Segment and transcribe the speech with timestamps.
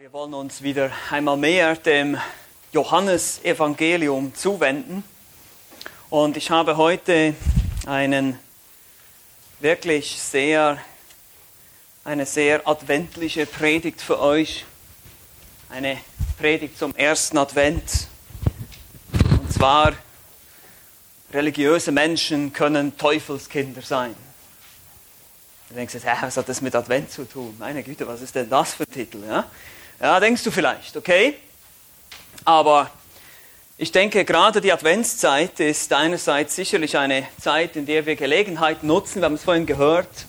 [0.00, 2.16] Wir wollen uns wieder einmal mehr dem
[2.70, 5.02] Johannesevangelium zuwenden.
[6.08, 7.34] Und ich habe heute
[7.84, 8.38] einen
[9.58, 10.78] wirklich sehr,
[12.04, 14.66] eine sehr adventliche Predigt für euch.
[15.68, 15.98] Eine
[16.38, 18.06] Predigt zum ersten Advent.
[19.32, 19.94] Und zwar,
[21.32, 24.14] religiöse Menschen können Teufelskinder sein.
[25.70, 27.56] Du denkst jetzt, was hat das mit Advent zu tun?
[27.58, 29.24] Meine Güte, was ist denn das für ein Titel?
[29.26, 29.50] Ja?
[30.00, 31.34] Ja, denkst du vielleicht, okay?
[32.44, 32.88] Aber
[33.76, 39.16] ich denke, gerade die Adventszeit ist einerseits sicherlich eine Zeit, in der wir Gelegenheit nutzen,
[39.16, 40.26] wir haben es vorhin gehört,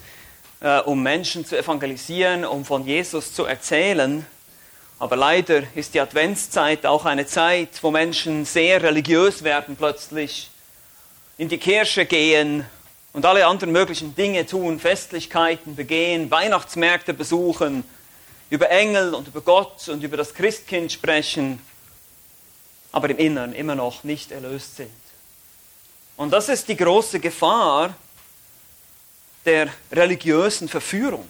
[0.60, 4.26] äh, um Menschen zu evangelisieren, um von Jesus zu erzählen.
[4.98, 10.50] Aber leider ist die Adventszeit auch eine Zeit, wo Menschen sehr religiös werden plötzlich,
[11.38, 12.66] in die Kirche gehen
[13.14, 17.84] und alle anderen möglichen Dinge tun, Festlichkeiten begehen, Weihnachtsmärkte besuchen,
[18.50, 21.62] über Engel und über Gott und über das Christkind sprechen,
[22.92, 24.90] aber im Inneren immer noch nicht erlöst sind.
[26.18, 27.96] Und das ist die große Gefahr
[29.46, 31.30] der religiösen Verführung.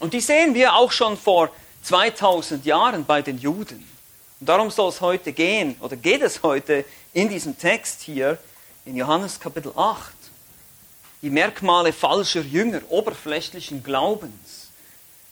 [0.00, 1.50] Und die sehen wir auch schon vor
[1.82, 3.86] 2000 Jahren bei den Juden.
[4.40, 8.38] Und darum soll es heute gehen, oder geht es heute in diesem Text hier
[8.84, 10.14] in Johannes Kapitel 8.
[11.22, 14.67] Die Merkmale falscher Jünger, oberflächlichen Glaubens.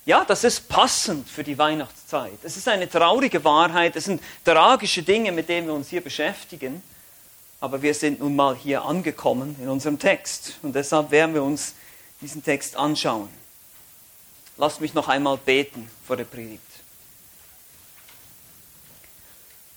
[0.07, 2.39] Ja, das ist passend für die Weihnachtszeit.
[2.45, 6.81] Es ist eine traurige Wahrheit, es sind tragische Dinge, mit denen wir uns hier beschäftigen.
[7.59, 11.75] Aber wir sind nun mal hier angekommen in unserem Text und deshalb werden wir uns
[12.21, 13.29] diesen Text anschauen.
[14.57, 16.62] Lasst mich noch einmal beten vor der Predigt.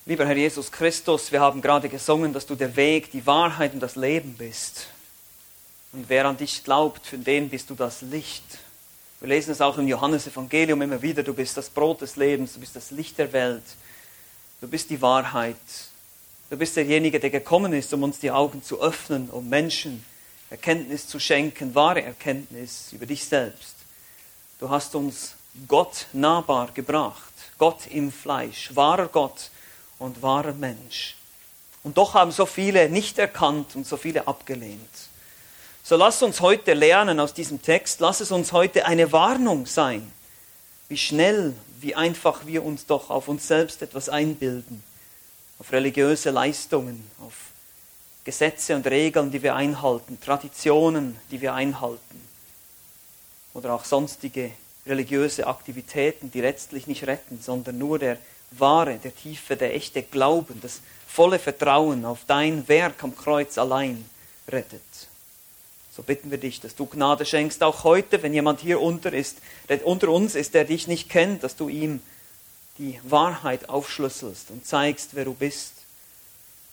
[0.06, 3.80] Lieber Herr Jesus Christus, wir haben gerade gesungen, dass du der Weg, die Wahrheit und
[3.80, 4.88] das Leben bist.
[5.92, 8.60] Und wer an dich glaubt, für den bist du das Licht.
[9.20, 12.62] Wir lesen es auch im Johannesevangelium immer wieder, du bist das Brot des Lebens, du
[12.62, 13.64] bist das Licht der Welt,
[14.62, 15.58] du bist die Wahrheit,
[16.50, 20.06] du bist derjenige, der gekommen ist, um uns die Augen zu öffnen, um Menschen
[20.50, 23.76] Erkenntnis zu schenken, wahre Erkenntnis über dich selbst.
[24.58, 25.36] Du hast uns
[25.68, 29.52] Gott nahbar gebracht, Gott im Fleisch, wahrer Gott
[30.00, 31.18] und wahrer Mensch.
[31.84, 35.09] Und doch haben so viele nicht erkannt und so viele abgelehnt.
[35.90, 40.12] So lass uns heute lernen aus diesem Text, lass es uns heute eine Warnung sein,
[40.88, 44.84] wie schnell, wie einfach wir uns doch auf uns selbst etwas einbilden,
[45.58, 47.34] auf religiöse Leistungen, auf
[48.24, 52.22] Gesetze und Regeln, die wir einhalten, Traditionen, die wir einhalten
[53.56, 54.52] oder auch sonstige
[54.86, 58.20] religiöse Aktivitäten, die letztlich nicht retten, sondern nur der
[58.52, 64.08] wahre, der tiefe, der echte Glauben, das volle Vertrauen auf dein Werk am Kreuz allein
[64.48, 65.09] rettet.
[66.00, 69.40] So bitten wir dich, dass du Gnade schenkst, auch heute, wenn jemand hier unter, ist,
[69.68, 72.00] der unter uns ist, der dich nicht kennt, dass du ihm
[72.78, 75.74] die Wahrheit aufschlüsselst und zeigst, wer du bist.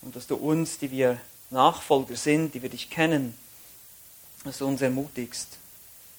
[0.02, 1.20] Und dass du uns, die wir
[1.50, 3.36] Nachfolger sind, die wir dich kennen,
[4.44, 5.58] dass du uns ermutigst,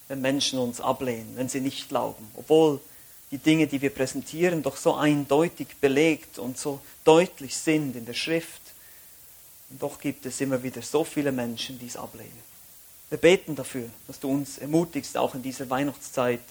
[0.09, 2.81] wenn Menschen uns ablehnen, wenn sie nicht glauben, obwohl
[3.31, 8.15] die Dinge, die wir präsentieren, doch so eindeutig belegt und so deutlich sind in der
[8.15, 8.63] Schrift.
[9.69, 12.56] Und doch gibt es immer wieder so viele Menschen, die es ablehnen.
[13.09, 16.41] Wir beten dafür, dass du uns ermutigst, auch in dieser Weihnachtszeit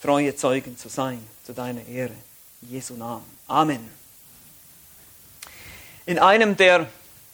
[0.00, 2.12] treue Zeugen zu sein, zu deiner Ehre.
[2.62, 3.24] In Jesu Namen.
[3.48, 3.88] Amen.
[6.06, 6.88] In einem der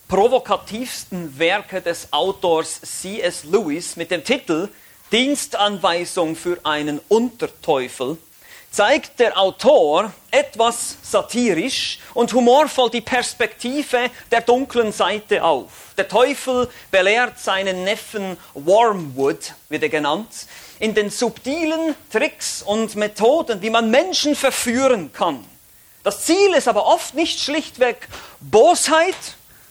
[0.09, 3.45] provokativsten Werke des Autors C.S.
[3.45, 4.69] Lewis mit dem Titel
[5.13, 8.19] Dienstanweisung für einen Unterteufel
[8.71, 15.95] zeigt der Autor etwas satirisch und humorvoll die Perspektive der dunklen Seite auf.
[15.97, 20.29] Der Teufel belehrt seinen Neffen Wormwood, wird er genannt,
[20.79, 25.45] in den subtilen Tricks und Methoden, wie man Menschen verführen kann.
[26.05, 28.09] Das Ziel ist aber oft nicht schlichtweg
[28.41, 29.17] Bosheit,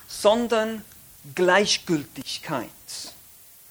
[0.08, 0.84] sondern
[1.36, 2.68] Gleichgültigkeit.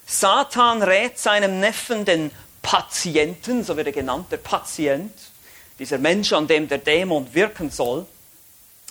[0.05, 2.31] Satan rät seinem Neffen, den
[2.67, 5.13] Patienten, so wird er genannt, der Patient,
[5.79, 8.05] dieser Mensch, an dem der Dämon wirken soll,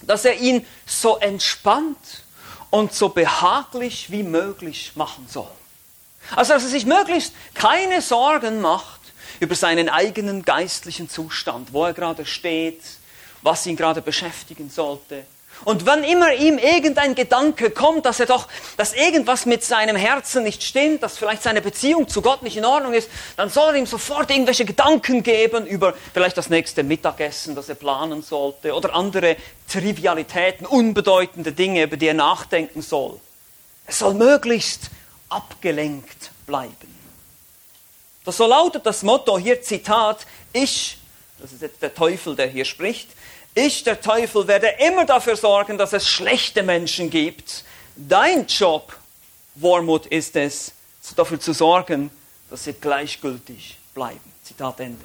[0.00, 2.25] dass er ihn so entspannt
[2.70, 5.50] und so behaglich wie möglich machen soll.
[6.34, 9.00] Also dass er sich möglichst keine Sorgen macht
[9.40, 12.81] über seinen eigenen geistlichen Zustand, wo er gerade steht,
[13.43, 15.26] was ihn gerade beschäftigen sollte,
[15.64, 20.43] und wann immer ihm irgendein Gedanke kommt, dass er doch, dass irgendwas mit seinem Herzen
[20.43, 23.81] nicht stimmt, dass vielleicht seine Beziehung zu Gott nicht in Ordnung ist, dann soll er
[23.81, 28.94] ihm sofort irgendwelche Gedanken geben über vielleicht das nächste Mittagessen, das er planen sollte oder
[28.94, 29.37] andere
[29.69, 33.20] Trivialitäten, unbedeutende Dinge, über die er nachdenken soll.
[33.87, 34.91] Er soll möglichst
[35.29, 36.94] abgelenkt bleiben.
[38.25, 40.99] Das so lautet das Motto hier Zitat, ich
[41.38, 43.08] das ist jetzt der Teufel, der hier spricht,
[43.56, 47.64] ich, der Teufel, werde immer dafür sorgen, dass es schlechte Menschen gibt.
[47.97, 48.94] Dein Job,
[49.55, 50.73] Wormut, ist es,
[51.17, 52.11] dafür zu sorgen,
[52.50, 54.32] dass sie gleichgültig bleiben.
[54.44, 55.05] Zitat Ende.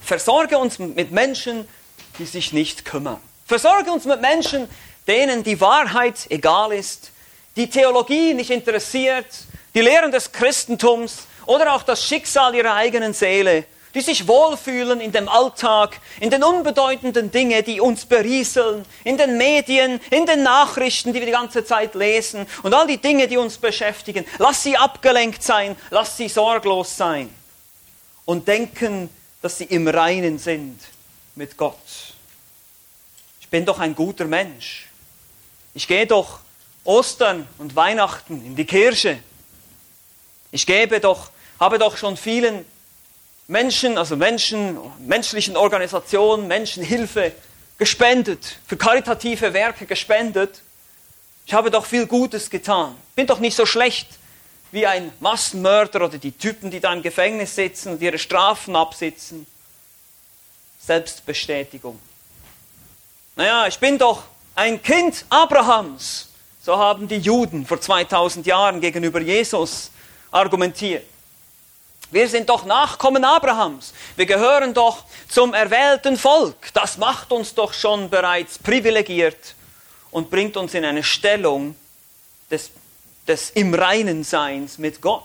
[0.00, 1.68] Versorge uns mit Menschen,
[2.18, 3.20] die sich nicht kümmern.
[3.46, 4.68] Versorge uns mit Menschen,
[5.06, 7.12] denen die Wahrheit egal ist,
[7.56, 9.26] die Theologie nicht interessiert,
[9.74, 15.12] die Lehren des Christentums oder auch das Schicksal ihrer eigenen Seele, die sich wohlfühlen in
[15.12, 21.12] dem Alltag, in den unbedeutenden Dingen, die uns berieseln, in den Medien, in den Nachrichten,
[21.12, 24.24] die wir die ganze Zeit lesen und all die Dinge, die uns beschäftigen.
[24.38, 27.30] Lass sie abgelenkt sein, lass sie sorglos sein
[28.24, 29.08] und denken,
[29.40, 30.80] dass sie im Reinen sind
[31.34, 31.76] mit Gott.
[33.40, 34.88] Ich bin doch ein guter Mensch.
[35.72, 36.40] Ich gehe doch
[36.84, 39.20] Ostern und Weihnachten in die Kirche.
[40.50, 41.30] Ich gebe doch,
[41.60, 42.64] habe doch schon vielen
[43.48, 47.32] Menschen, also Menschen, menschlichen Organisationen, Menschenhilfe
[47.78, 50.60] gespendet, für karitative Werke gespendet.
[51.46, 52.94] Ich habe doch viel Gutes getan.
[53.16, 54.06] Bin doch nicht so schlecht
[54.70, 59.46] wie ein Massenmörder oder die Typen, die da im Gefängnis sitzen und ihre Strafen absitzen.
[60.78, 61.98] Selbstbestätigung.
[63.34, 64.24] Naja, ich bin doch
[64.56, 66.28] ein Kind Abrahams.
[66.62, 69.90] So haben die Juden vor 2000 Jahren gegenüber Jesus
[70.30, 71.04] argumentiert.
[72.10, 73.92] Wir sind doch Nachkommen Abrahams.
[74.16, 76.72] Wir gehören doch zum erwählten Volk.
[76.72, 79.54] Das macht uns doch schon bereits privilegiert
[80.10, 81.74] und bringt uns in eine Stellung
[82.50, 82.70] des,
[83.26, 85.24] des im Reinen Seins mit Gott.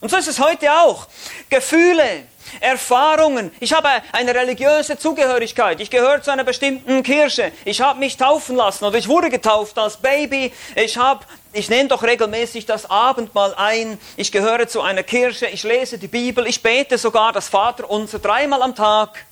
[0.00, 1.08] Und so ist es heute auch.
[1.48, 2.24] Gefühle,
[2.60, 3.52] Erfahrungen.
[3.60, 5.80] Ich habe eine religiöse Zugehörigkeit.
[5.80, 7.52] Ich gehöre zu einer bestimmten Kirche.
[7.64, 10.52] Ich habe mich taufen lassen oder ich wurde getauft als Baby.
[10.74, 13.98] Ich habe, ich nehme doch regelmäßig das Abendmahl ein.
[14.16, 15.46] Ich gehöre zu einer Kirche.
[15.46, 16.46] Ich lese die Bibel.
[16.46, 19.24] Ich bete sogar das Vaterunser dreimal am Tag.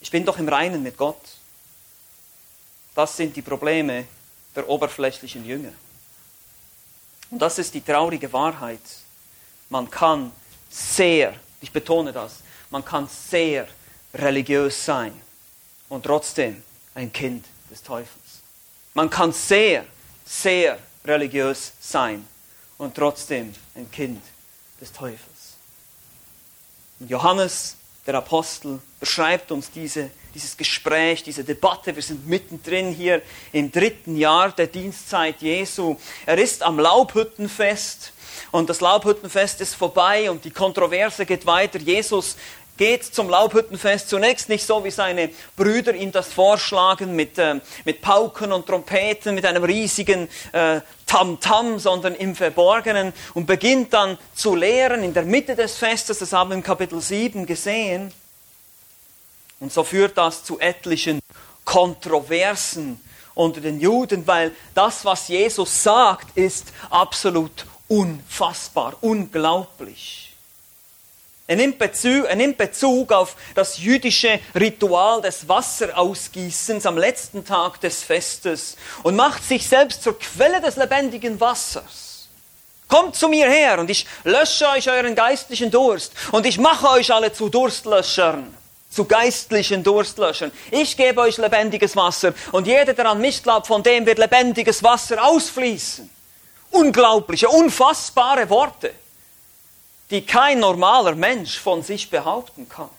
[0.00, 1.20] Ich bin doch im Reinen mit Gott.
[2.94, 4.06] Das sind die Probleme
[4.54, 5.72] der oberflächlichen Jünger.
[7.30, 8.80] Und das ist die traurige Wahrheit.
[9.68, 10.32] Man kann
[10.76, 12.40] sehr, ich betone das,
[12.70, 13.66] man kann sehr
[14.12, 15.18] religiös sein
[15.88, 16.62] und trotzdem
[16.94, 18.42] ein Kind des Teufels.
[18.94, 19.86] Man kann sehr,
[20.24, 22.26] sehr religiös sein
[22.76, 24.22] und trotzdem ein Kind
[24.80, 25.56] des Teufels.
[27.00, 27.75] Und Johannes,
[28.06, 31.94] der Apostel, beschreibt uns diese, dieses Gespräch, diese Debatte.
[31.94, 33.22] Wir sind mittendrin hier
[33.52, 35.96] im dritten Jahr der Dienstzeit Jesu.
[36.24, 38.12] Er ist am Laubhüttenfest
[38.52, 41.78] und das Laubhüttenfest ist vorbei und die Kontroverse geht weiter.
[41.78, 42.36] Jesus
[42.76, 48.00] geht zum Laubhüttenfest zunächst nicht so, wie seine Brüder ihm das vorschlagen, mit, äh, mit
[48.00, 54.54] Pauken und Trompeten, mit einem riesigen äh, Tamtam, sondern im Verborgenen und beginnt dann zu
[54.54, 58.12] lehren in der Mitte des Festes, das haben wir im Kapitel 7 gesehen.
[59.60, 61.20] Und so führt das zu etlichen
[61.64, 63.00] Kontroversen
[63.34, 70.25] unter den Juden, weil das, was Jesus sagt, ist absolut unfassbar, unglaublich.
[71.48, 77.80] Er nimmt, Bezug, er nimmt Bezug auf das jüdische Ritual des Wasserausgießens am letzten Tag
[77.80, 82.28] des Festes und macht sich selbst zur Quelle des lebendigen Wassers.
[82.88, 87.12] Kommt zu mir her und ich lösche euch euren geistlichen Durst und ich mache euch
[87.12, 88.52] alle zu Durstlöschern,
[88.90, 90.50] zu geistlichen Durstlöschern.
[90.72, 94.82] Ich gebe euch lebendiges Wasser und jeder, der an mich glaubt, von dem wird lebendiges
[94.82, 96.10] Wasser ausfließen
[96.70, 98.92] unglaubliche, unfassbare Worte,
[100.10, 102.90] die kein normaler Mensch von sich behaupten kann.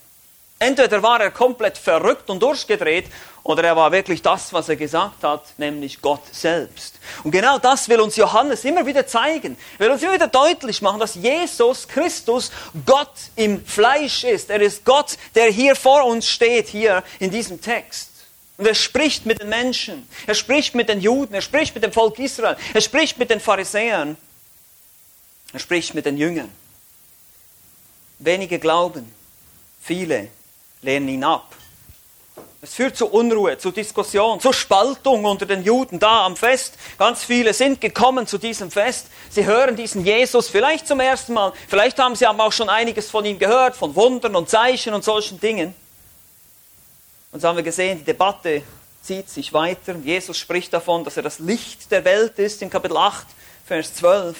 [0.60, 3.06] Entweder war er komplett verrückt und durchgedreht
[3.44, 6.96] oder er war wirklich das, was er gesagt hat, nämlich Gott selbst.
[7.22, 10.98] Und genau das will uns Johannes immer wieder zeigen, will uns immer wieder deutlich machen,
[10.98, 12.50] dass Jesus Christus
[12.84, 14.50] Gott im Fleisch ist.
[14.50, 18.10] Er ist Gott, der hier vor uns steht, hier in diesem Text.
[18.58, 21.92] Und er spricht mit den Menschen, er spricht mit den Juden, er spricht mit dem
[21.92, 24.16] Volk Israel, er spricht mit den Pharisäern,
[25.52, 26.50] er spricht mit den Jüngern.
[28.18, 29.12] Wenige glauben,
[29.80, 30.28] viele
[30.82, 31.54] lehnen ihn ab.
[32.60, 36.74] Es führt zu Unruhe, zu Diskussion, zu Spaltung unter den Juden da am Fest.
[36.98, 39.06] Ganz viele sind gekommen zu diesem Fest.
[39.30, 41.52] Sie hören diesen Jesus vielleicht zum ersten Mal.
[41.68, 45.38] Vielleicht haben sie auch schon einiges von ihm gehört, von Wundern und Zeichen und solchen
[45.38, 45.72] Dingen.
[47.30, 48.62] Und so haben wir gesehen, die Debatte
[49.02, 49.94] zieht sich weiter.
[50.02, 53.24] Jesus spricht davon, dass er das Licht der Welt ist in Kapitel 8,
[53.66, 54.36] Vers 12.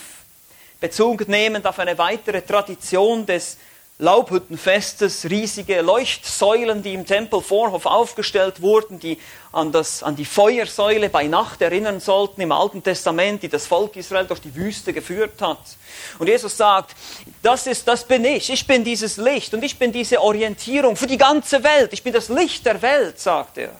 [0.81, 3.59] Bezug nehmend auf eine weitere Tradition des
[4.01, 9.19] Laubhüttenfestes riesige Leuchtsäulen, die im Tempelvorhof aufgestellt wurden, die
[9.51, 13.97] an, das, an die Feuersäule bei Nacht erinnern sollten im Alten Testament, die das Volk
[13.97, 15.59] Israel durch die Wüste geführt hat.
[16.21, 16.95] Und Jesus sagt,
[17.43, 21.09] das, ist, das bin ich, ich bin dieses Licht und ich bin diese Orientierung für
[21.09, 23.73] die ganze Welt, ich bin das Licht der Welt, sagt er.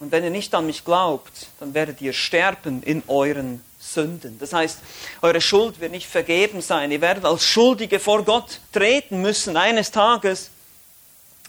[0.00, 4.38] Und wenn ihr nicht an mich glaubt, dann werdet ihr sterben in euren Sünden.
[4.38, 4.78] Das heißt,
[5.22, 6.90] eure Schuld wird nicht vergeben sein.
[6.90, 10.50] Ihr werdet als Schuldige vor Gott treten müssen eines Tages.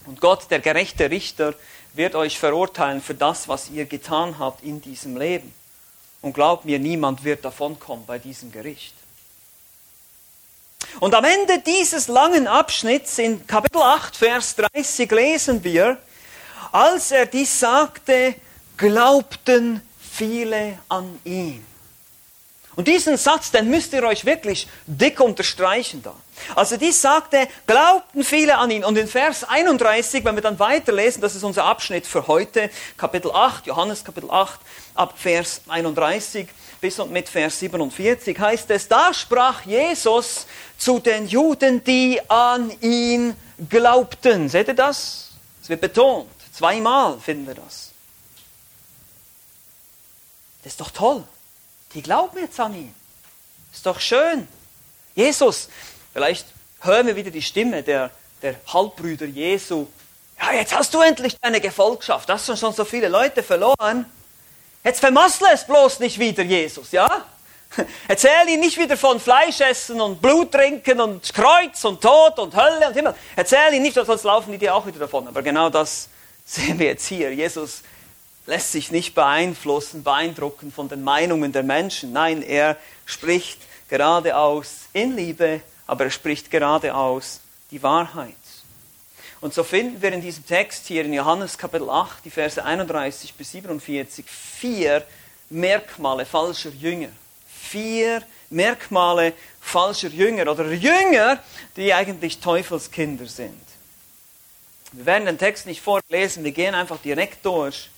[0.05, 1.53] Und Gott, der gerechte Richter,
[1.93, 5.53] wird euch verurteilen für das, was ihr getan habt in diesem Leben.
[6.22, 8.93] Und glaubt mir, niemand wird davonkommen bei diesem Gericht.
[11.00, 15.98] Und am Ende dieses langen Abschnitts in Kapitel 8, Vers 30 lesen wir,
[16.72, 18.36] als er dies sagte,
[18.77, 21.65] glaubten viele an ihn.
[22.76, 26.14] Und diesen Satz, den müsst ihr euch wirklich dick unterstreichen da.
[26.56, 28.86] Also dies sagte, glaubten viele an ihn.
[28.86, 33.32] Und in Vers 31, wenn wir dann weiterlesen, das ist unser Abschnitt für heute, Kapitel
[33.32, 34.60] 8, Johannes Kapitel 8,
[34.96, 36.48] ab Vers 31
[36.82, 40.46] bis und mit Vers 47 heißt es, da sprach Jesus
[40.78, 43.36] zu den Juden, die an ihn
[43.70, 44.48] glaubten.
[44.48, 45.32] Seht ihr das?
[45.62, 46.30] Es wird betont.
[46.54, 47.92] Zweimal finden wir das.
[50.64, 51.24] Das ist doch toll.
[51.93, 52.93] Die glauben jetzt an ihn.
[53.74, 54.48] Ist doch schön.
[55.15, 55.69] Jesus,
[56.13, 56.46] vielleicht
[56.81, 59.88] hören wir wieder die Stimme der, der Halbbrüder Jesu.
[60.39, 62.29] Ja, jetzt hast du endlich deine Gefolgschaft.
[62.29, 64.05] Hast du schon so viele Leute verloren.
[64.84, 67.25] Jetzt vermassle es bloß nicht wieder, Jesus, ja?
[68.08, 72.55] Erzähl ihn nicht wieder von Fleisch essen und Blut trinken und Kreuz und Tod und
[72.55, 73.13] Hölle und Himmel.
[73.36, 75.27] Erzähl ihn nicht, sonst laufen die dir auch wieder davon.
[75.27, 76.08] Aber genau das
[76.46, 77.34] sehen wir jetzt hier.
[77.34, 77.84] Jesus
[78.50, 82.12] lässt sich nicht beeinflussen, beeindrucken von den Meinungen der Menschen.
[82.12, 88.34] Nein, er spricht geradeaus in Liebe, aber er spricht geradeaus die Wahrheit.
[89.39, 93.36] Und so finden wir in diesem Text hier in Johannes Kapitel 8, die Verse 31
[93.36, 95.06] bis 47, vier
[95.51, 97.10] Merkmale falscher Jünger.
[97.48, 101.38] Vier Merkmale falscher Jünger oder Jünger,
[101.75, 103.62] die eigentlich Teufelskinder sind.
[104.91, 107.89] Wir werden den Text nicht vorlesen, wir gehen einfach direkt durch.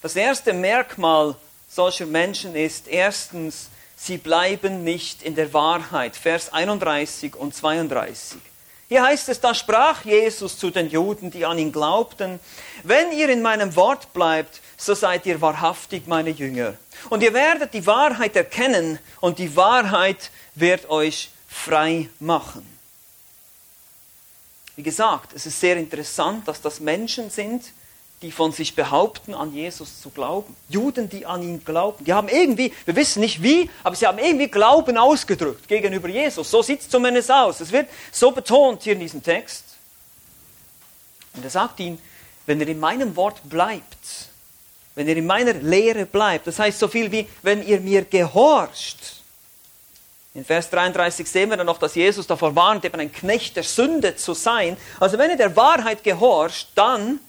[0.00, 1.34] Das erste Merkmal
[1.68, 6.16] solcher Menschen ist erstens, sie bleiben nicht in der Wahrheit.
[6.16, 8.38] Vers 31 und 32.
[8.88, 12.40] Hier heißt es, da sprach Jesus zu den Juden, die an ihn glaubten,
[12.84, 16.74] wenn ihr in meinem Wort bleibt, so seid ihr wahrhaftig meine Jünger.
[17.10, 22.66] Und ihr werdet die Wahrheit erkennen und die Wahrheit wird euch frei machen.
[24.76, 27.64] Wie gesagt, es ist sehr interessant, dass das Menschen sind,
[28.22, 30.56] die von sich behaupten, an Jesus zu glauben.
[30.68, 32.04] Juden, die an ihn glauben.
[32.04, 36.50] Die haben irgendwie, wir wissen nicht wie, aber sie haben irgendwie Glauben ausgedrückt gegenüber Jesus.
[36.50, 37.60] So sieht es zumindest aus.
[37.60, 39.64] Es wird so betont hier in diesem Text.
[41.34, 41.98] Und er sagt ihnen,
[42.46, 44.28] wenn ihr in meinem Wort bleibt,
[44.96, 49.22] wenn ihr in meiner Lehre bleibt, das heißt so viel wie, wenn ihr mir gehorcht.
[50.34, 53.62] In Vers 33 sehen wir dann noch, dass Jesus davor warnt, eben ein Knecht der
[53.62, 54.76] Sünde zu sein.
[54.98, 57.20] Also wenn ihr der Wahrheit gehorcht, dann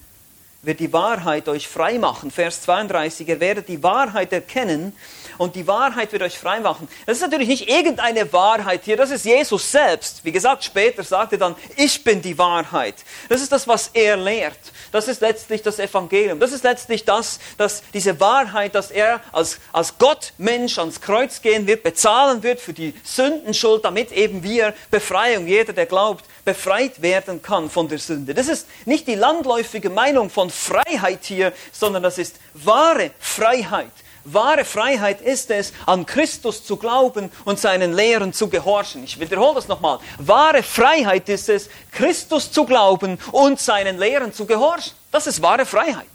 [0.61, 2.31] wird die Wahrheit euch frei machen.
[2.31, 4.93] Vers 32, ihr werdet die Wahrheit erkennen
[5.39, 6.87] und die Wahrheit wird euch frei machen.
[7.07, 10.23] Das ist natürlich nicht irgendeine Wahrheit hier, das ist Jesus selbst.
[10.23, 12.95] Wie gesagt, später sagt er dann, ich bin die Wahrheit.
[13.29, 14.59] Das ist das, was er lehrt.
[14.91, 16.39] Das ist letztlich das Evangelium.
[16.39, 21.41] Das ist letztlich das, dass diese Wahrheit, dass er als, als Gott Mensch ans Kreuz
[21.41, 27.01] gehen wird, bezahlen wird für die Sündenschuld, damit eben wir Befreiung, jeder, der glaubt, befreit
[27.01, 28.33] werden kann von der Sünde.
[28.33, 33.91] Das ist nicht die landläufige Meinung von Freiheit hier, sondern das ist wahre Freiheit.
[34.33, 39.03] Wahre Freiheit ist es, an Christus zu glauben und seinen Lehren zu gehorchen.
[39.03, 39.99] Ich wiederhole das nochmal.
[40.17, 44.93] Wahre Freiheit ist es, Christus zu glauben und seinen Lehren zu gehorchen.
[45.11, 46.07] Das ist wahre Freiheit.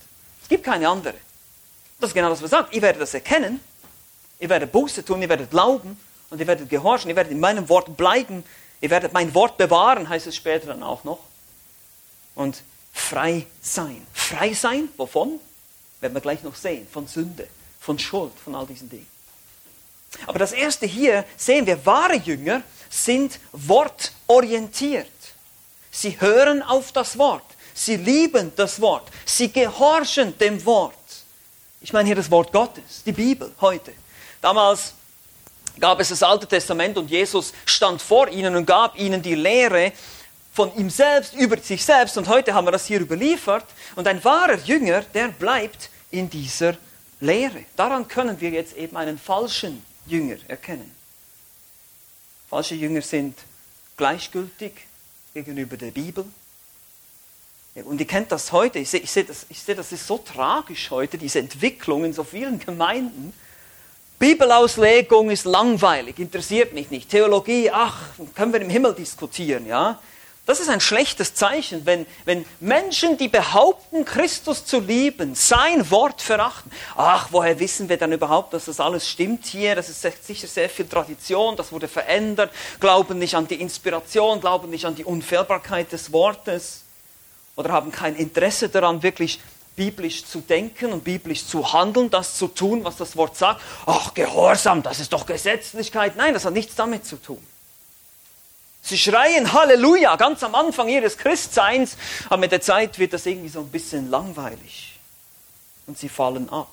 [0.42, 1.14] Es gibt keine andere.
[2.00, 2.74] Das ist genau das, was er sagt.
[2.74, 3.60] Ihr werdet das erkennen,
[4.38, 5.98] ihr werdet Buße tun, ihr werdet glauben
[6.30, 8.44] und ihr werdet gehorchen, ihr werdet in meinem Wort bleiben,
[8.80, 11.20] ihr werdet mein Wort bewahren, heißt es später dann auch noch.
[12.34, 14.06] Und frei sein.
[14.12, 15.40] Frei sein, wovon?
[16.00, 17.48] Werden wir gleich noch sehen, von Sünde
[17.84, 19.06] von Schuld, von all diesen Dingen.
[20.26, 25.06] Aber das erste hier sehen wir, wahre Jünger sind wortorientiert.
[25.90, 27.44] Sie hören auf das Wort.
[27.74, 29.08] Sie lieben das Wort.
[29.26, 30.94] Sie gehorchen dem Wort.
[31.80, 33.92] Ich meine hier das Wort Gottes, die Bibel heute.
[34.40, 34.94] Damals
[35.78, 39.92] gab es das Alte Testament und Jesus stand vor ihnen und gab ihnen die Lehre
[40.52, 42.16] von ihm selbst über sich selbst.
[42.16, 43.66] Und heute haben wir das hier überliefert.
[43.96, 46.76] Und ein wahrer Jünger, der bleibt in dieser
[47.24, 47.64] Lehre.
[47.76, 50.90] Daran können wir jetzt eben einen falschen Jünger erkennen.
[52.48, 53.36] Falsche Jünger sind
[53.96, 54.72] gleichgültig
[55.32, 56.24] gegenüber der Bibel.
[57.74, 60.18] Und ihr kennt das heute, ich sehe, ich sehe, das, ich sehe, das ist so
[60.18, 63.32] tragisch heute, diese Entwicklung in so vielen Gemeinden.
[64.20, 67.10] Bibelauslegung ist langweilig, interessiert mich nicht.
[67.10, 67.98] Theologie, ach,
[68.36, 70.00] können wir im Himmel diskutieren, ja?
[70.46, 76.20] Das ist ein schlechtes Zeichen, wenn, wenn Menschen, die behaupten, Christus zu lieben, sein Wort
[76.20, 76.70] verachten.
[76.96, 79.74] Ach, woher wissen wir dann überhaupt, dass das alles stimmt hier?
[79.74, 84.68] Das ist sicher sehr viel Tradition, das wurde verändert, glauben nicht an die Inspiration, glauben
[84.68, 86.82] nicht an die Unfehlbarkeit des Wortes
[87.56, 89.40] oder haben kein Interesse daran, wirklich
[89.76, 93.62] biblisch zu denken und biblisch zu handeln, das zu tun, was das Wort sagt.
[93.86, 96.16] Ach, Gehorsam, das ist doch Gesetzlichkeit.
[96.16, 97.44] Nein, das hat nichts damit zu tun.
[98.84, 103.48] Sie schreien Halleluja ganz am Anfang ihres Christseins, aber mit der Zeit wird das irgendwie
[103.48, 105.00] so ein bisschen langweilig
[105.86, 106.68] und sie fallen ab.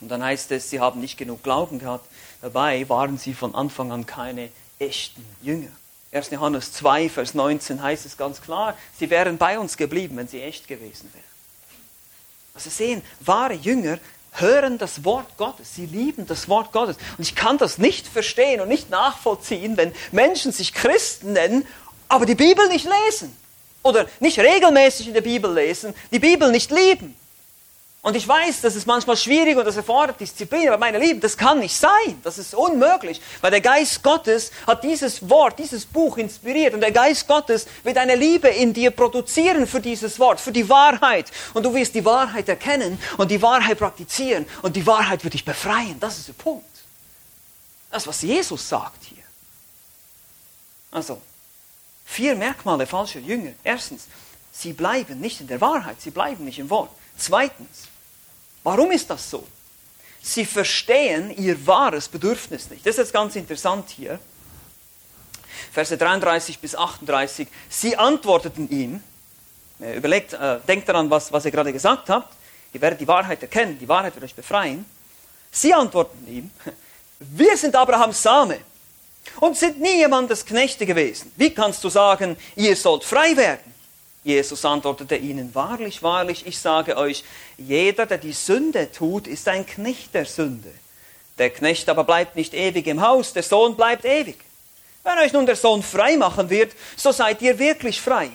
[0.00, 2.08] Und dann heißt es, sie haben nicht genug Glauben gehabt.
[2.40, 5.70] Dabei waren sie von Anfang an keine echten Jünger.
[6.12, 6.30] 1.
[6.30, 10.40] Johannes 2, Vers 19 heißt es ganz klar, sie wären bei uns geblieben, wenn sie
[10.40, 11.24] echt gewesen wären.
[12.54, 13.98] Also sehen, wahre Jünger
[14.34, 16.96] hören das Wort Gottes, sie lieben das Wort Gottes.
[17.16, 21.66] Und ich kann das nicht verstehen und nicht nachvollziehen, wenn Menschen sich Christen nennen,
[22.08, 23.36] aber die Bibel nicht lesen
[23.82, 27.16] oder nicht regelmäßig in der Bibel lesen, die Bibel nicht lieben.
[28.04, 31.38] Und ich weiß, das ist manchmal schwierig und das erfordert Disziplin, aber meine Lieben, das
[31.38, 32.20] kann nicht sein.
[32.22, 36.92] Das ist unmöglich, weil der Geist Gottes hat dieses Wort, dieses Buch inspiriert und der
[36.92, 41.32] Geist Gottes wird eine Liebe in dir produzieren für dieses Wort, für die Wahrheit.
[41.54, 45.46] Und du wirst die Wahrheit erkennen und die Wahrheit praktizieren und die Wahrheit wird dich
[45.46, 45.98] befreien.
[45.98, 46.66] Das ist der Punkt.
[47.90, 49.24] Das, was Jesus sagt hier.
[50.90, 51.22] Also,
[52.04, 53.52] vier Merkmale falscher Jünger.
[53.64, 54.08] Erstens,
[54.52, 56.90] sie bleiben nicht in der Wahrheit, sie bleiben nicht im Wort.
[57.16, 57.88] Zweitens,
[58.64, 59.46] Warum ist das so?
[60.22, 62.84] Sie verstehen ihr wahres Bedürfnis nicht.
[62.84, 64.18] Das ist jetzt ganz interessant hier.
[65.70, 67.46] Verse 33 bis 38.
[67.68, 69.02] Sie antworteten ihm,
[69.78, 72.34] überlegt, äh, denkt daran, was, was ihr gerade gesagt habt.
[72.72, 74.84] Ihr werdet die Wahrheit erkennen, die Wahrheit wird euch befreien.
[75.50, 76.50] Sie antworteten ihm,
[77.18, 78.60] wir sind Abrahams Same
[79.40, 81.32] und sind nie jemandes Knechte gewesen.
[81.36, 83.73] Wie kannst du sagen, ihr sollt frei werden?
[84.24, 87.24] Jesus antwortete ihnen, wahrlich, wahrlich, ich sage euch,
[87.58, 90.72] jeder, der die Sünde tut, ist ein Knecht der Sünde.
[91.36, 94.38] Der Knecht aber bleibt nicht ewig im Haus, der Sohn bleibt ewig.
[95.02, 98.30] Wenn euch nun der Sohn frei machen wird, so seid ihr wirklich frei.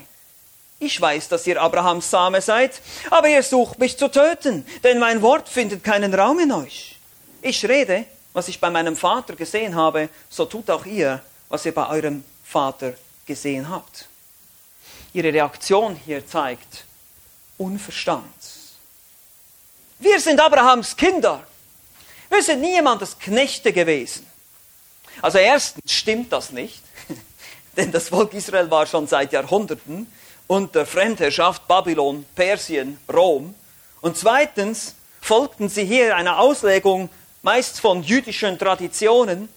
[0.77, 5.23] Ich weiß, dass ihr Abrahams Same seid, aber ihr sucht mich zu töten, denn mein
[5.23, 6.97] Wort findet keinen Raum in euch.
[7.41, 11.73] Ich rede, was ich bei meinem Vater gesehen habe, so tut auch ihr, was ihr
[11.73, 12.93] bei eurem Vater
[13.25, 14.08] gesehen habt
[15.13, 16.85] ihre Reaktion hier zeigt,
[17.57, 18.25] Unverstand.
[19.99, 21.43] Wir sind Abrahams Kinder.
[22.29, 24.25] Wir sind niemandes Knechte gewesen.
[25.21, 26.81] Also erstens stimmt das nicht,
[27.77, 30.07] denn das Volk Israel war schon seit Jahrhunderten
[30.47, 33.53] unter Fremdherrschaft Babylon, Persien, Rom.
[34.01, 37.09] Und zweitens folgten sie hier einer Auslegung
[37.41, 39.49] meist von jüdischen Traditionen.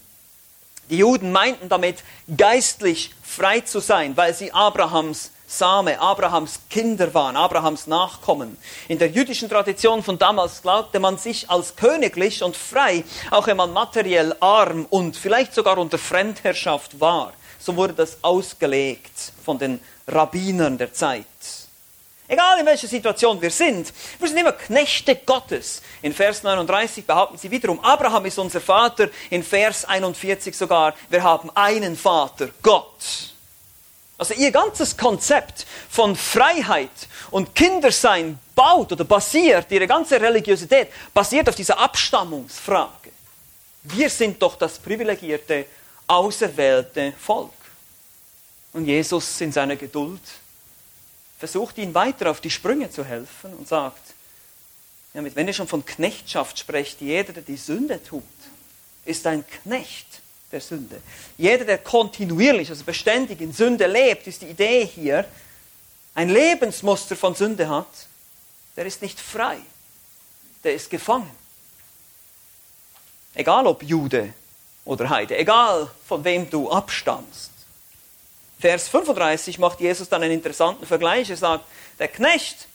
[0.90, 2.02] Die Juden meinten damit
[2.36, 8.56] geistlich frei zu sein, weil sie Abrahams Same, Abrahams Kinder waren, Abrahams Nachkommen.
[8.88, 13.58] In der jüdischen Tradition von damals glaubte man sich als königlich und frei, auch wenn
[13.58, 17.34] man materiell arm und vielleicht sogar unter Fremdherrschaft war.
[17.58, 19.12] So wurde das ausgelegt
[19.44, 21.26] von den Rabbinern der Zeit.
[22.28, 25.82] Egal in welcher Situation wir sind, wir sind immer Knechte Gottes.
[26.00, 29.10] In Vers 39 behaupten sie wiederum, Abraham ist unser Vater.
[29.28, 33.31] In Vers 41 sogar, wir haben einen Vater, Gott.
[34.18, 36.90] Also ihr ganzes Konzept von Freiheit
[37.30, 43.10] und Kindersein baut oder basiert, ihre ganze Religiosität basiert auf dieser Abstammungsfrage.
[43.84, 45.66] Wir sind doch das privilegierte,
[46.06, 47.50] auserwählte Volk.
[48.72, 50.20] Und Jesus in seiner Geduld
[51.38, 54.14] versucht ihnen weiter auf die Sprünge zu helfen und sagt,
[55.14, 58.22] ja, wenn ihr schon von Knechtschaft sprecht, jeder, der die Sünde tut,
[59.04, 60.21] ist ein Knecht
[60.52, 61.00] der Sünde.
[61.38, 65.26] Jeder, der kontinuierlich, also beständig in Sünde lebt, ist die Idee hier,
[66.14, 67.88] ein Lebensmuster von Sünde hat,
[68.76, 69.58] der ist nicht frei,
[70.62, 71.30] der ist gefangen.
[73.34, 74.34] Egal ob Jude
[74.84, 77.50] oder Heide, egal von wem du abstammst.
[78.60, 81.28] Vers 35 macht Jesus dann einen interessanten Vergleich.
[81.30, 81.64] Er sagt,
[81.98, 82.68] der Knecht,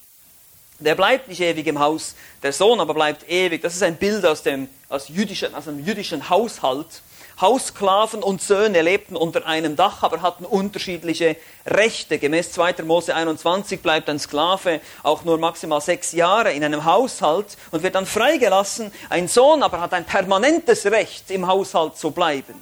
[0.80, 3.62] der bleibt nicht ewig im Haus, der Sohn aber bleibt ewig.
[3.62, 7.02] Das ist ein Bild aus dem, aus jüdischen, aus einem jüdischen Haushalt.
[7.40, 11.36] Haussklaven und Söhne lebten unter einem Dach, aber hatten unterschiedliche
[11.68, 12.18] Rechte.
[12.18, 12.84] Gemäß 2.
[12.84, 17.94] Mose 21 bleibt ein Sklave auch nur maximal sechs Jahre in einem Haushalt und wird
[17.94, 18.92] dann freigelassen.
[19.10, 22.56] Ein Sohn aber hat ein permanentes Recht, im Haushalt zu bleiben.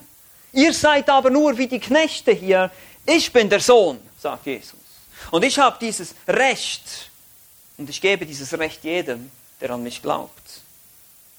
[0.52, 2.70] Ihr seid aber nur wie die Knechte hier.
[3.06, 4.80] Ich bin der Sohn, sagt Jesus.
[5.32, 7.12] Und ich habe dieses Recht.
[7.78, 10.32] Und ich gebe dieses Recht jedem, der an mich glaubt.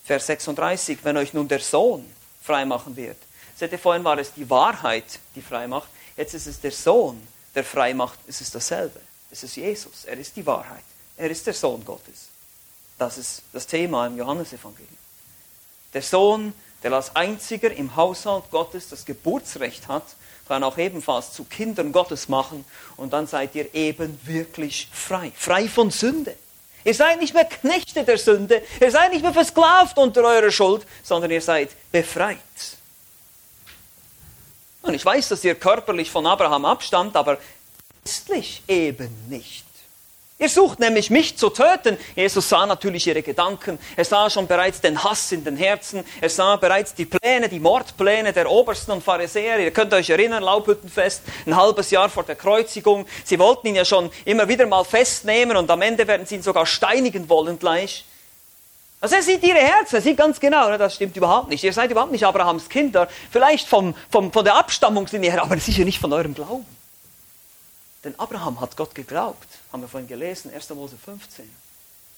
[0.04, 2.04] Vers 36, wenn euch nun der Sohn
[2.42, 3.16] freimachen wird.
[3.56, 5.88] Seht ihr, vorhin war es die Wahrheit, die frei macht.
[6.16, 8.18] Jetzt ist es der Sohn, der frei macht.
[8.26, 9.00] Es ist dasselbe.
[9.30, 10.04] Es ist Jesus.
[10.04, 10.84] Er ist die Wahrheit.
[11.16, 12.28] Er ist der Sohn Gottes.
[12.98, 14.96] Das ist das Thema im Johannesevangelium.
[15.92, 20.04] Der Sohn, der als einziger im Haushalt Gottes das Geburtsrecht hat,
[20.46, 22.64] kann auch ebenfalls zu Kindern Gottes machen
[22.96, 25.32] und dann seid ihr eben wirklich frei.
[25.34, 26.36] Frei von Sünde.
[26.84, 30.86] Ihr seid nicht mehr Knechte der Sünde, ihr seid nicht mehr versklavt unter eurer Schuld,
[31.02, 32.38] sondern ihr seid befreit.
[34.86, 37.38] Und ich weiß, dass ihr körperlich von Abraham abstammt, aber
[38.04, 39.64] geistlich eben nicht.
[40.38, 41.96] Ihr sucht nämlich mich zu töten.
[42.14, 43.78] Jesus sah natürlich ihre Gedanken.
[43.96, 46.04] Er sah schon bereits den Hass in den Herzen.
[46.20, 49.58] Er sah bereits die Pläne, die Mordpläne der Obersten und Pharisäer.
[49.58, 53.06] Ihr könnt euch erinnern, Laubhüttenfest, ein halbes Jahr vor der Kreuzigung.
[53.24, 56.42] Sie wollten ihn ja schon immer wieder mal festnehmen und am Ende werden sie ihn
[56.42, 58.04] sogar steinigen wollen gleich.
[59.00, 61.62] Also er sieht ihre Herzen, er sieht ganz genau, das stimmt überhaupt nicht.
[61.62, 65.84] Ihr seid überhaupt nicht Abrahams Kinder, vielleicht vom, vom, von der Abstammungslinie her, aber sicher
[65.84, 66.66] nicht von eurem Glauben.
[68.04, 70.70] Denn Abraham hat Gott geglaubt, haben wir vorhin gelesen, 1.
[70.70, 71.50] Mose 15.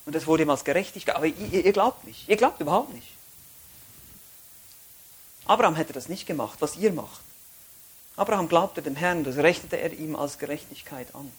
[0.07, 1.17] Und das wurde ihm als Gerechtigkeit.
[1.17, 2.29] Aber ihr, ihr glaubt nicht.
[2.29, 3.09] Ihr glaubt überhaupt nicht.
[5.47, 7.21] Abraham hätte das nicht gemacht, was ihr macht.
[8.17, 11.31] Abraham glaubte dem Herrn, das rechnete er ihm als Gerechtigkeit an.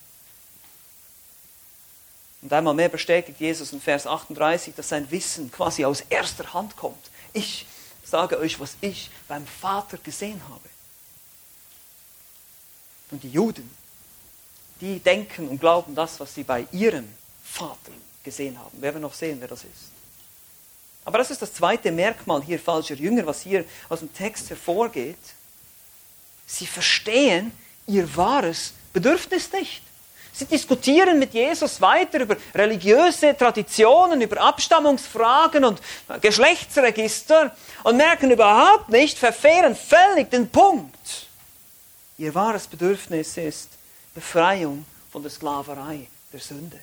[2.42, 6.78] Und einmal mehr bestätigt Jesus in Vers 38, dass sein Wissen quasi aus erster Hand
[6.78, 7.10] kommt.
[7.34, 7.66] Ich
[8.04, 10.70] sage euch, was ich beim Vater gesehen habe.
[13.12, 13.70] Und die Juden,
[14.80, 17.10] die denken und glauben das, was sie bei ihrem
[17.44, 17.92] Vater
[18.24, 18.78] gesehen haben.
[18.78, 19.92] Wir werden noch sehen, wer das ist.
[21.06, 25.18] Aber das ist das zweite Merkmal hier falscher Jünger, was hier aus dem Text hervorgeht.
[26.46, 27.52] Sie verstehen
[27.88, 29.82] ihr wahres Bedürfnis nicht.
[30.40, 35.82] Sie diskutieren mit Jesus weiter über religiöse Traditionen, über Abstammungsfragen und
[36.22, 41.28] Geschlechtsregister und merken überhaupt nicht, verfehren völlig den Punkt.
[42.18, 43.68] Ihr wahres Bedürfnis ist,
[44.16, 46.80] Befreiung von der Sklaverei der Sünde.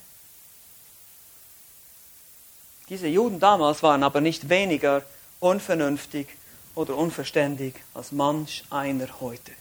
[2.91, 5.03] Diese Juden damals waren aber nicht weniger
[5.41, 6.29] unvernünftig
[6.75, 9.53] oder unverständig als manch einer heute.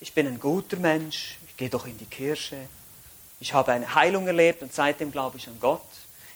[0.00, 2.68] Ich bin ein guter Mensch, ich gehe doch in die Kirche,
[3.40, 5.80] ich habe eine Heilung erlebt und seitdem glaube ich an Gott.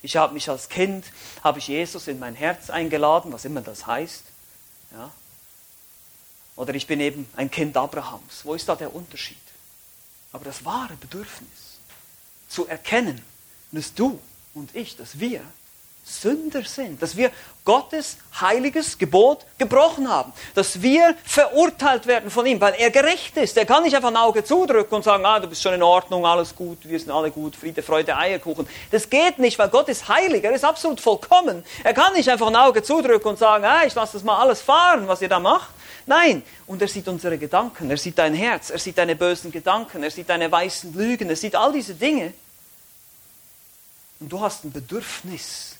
[0.03, 1.05] Ich habe mich als Kind,
[1.43, 4.25] habe ich Jesus in mein Herz eingeladen, was immer das heißt.
[4.93, 5.11] Ja.
[6.57, 8.45] Oder ich bin eben ein Kind Abrahams.
[8.45, 9.37] Wo ist da der Unterschied?
[10.33, 11.79] Aber das wahre Bedürfnis
[12.49, 13.23] zu erkennen,
[13.73, 14.21] dass du
[14.55, 15.41] und ich, dass wir
[16.05, 17.31] Sünder sind, dass wir
[17.65, 23.57] Gottes heiliges Gebot gebrochen haben, dass wir verurteilt werden von ihm, weil er gerecht ist.
[23.57, 26.27] Er kann nicht einfach ein Auge zudrücken und sagen, ah, du bist schon in Ordnung,
[26.27, 28.69] alles gut, wir sind alle gut, Friede, Freude, Eierkuchen.
[28.91, 31.65] Das geht nicht, weil Gott ist heilig, er ist absolut vollkommen.
[31.83, 34.61] Er kann nicht einfach ein Auge zudrücken und sagen, ah, ich lasse das mal alles
[34.61, 35.71] fahren, was ihr da macht.
[36.07, 40.03] Nein, und er sieht unsere Gedanken, er sieht dein Herz, er sieht deine bösen Gedanken,
[40.03, 42.35] er sieht deine weißen Lügen, er sieht all diese Dinge.
[44.21, 45.77] Und du hast ein Bedürfnis,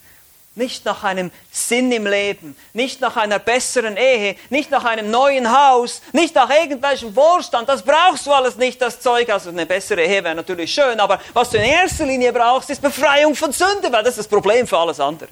[0.57, 5.51] nicht nach einem Sinn im Leben, nicht nach einer besseren Ehe, nicht nach einem neuen
[5.51, 7.69] Haus, nicht nach irgendwelchem Wohlstand.
[7.69, 9.31] Das brauchst du alles nicht, das Zeug.
[9.31, 12.81] Also eine bessere Ehe wäre natürlich schön, aber was du in erster Linie brauchst, ist
[12.81, 15.31] Befreiung von Sünde, weil das ist das Problem für alles andere.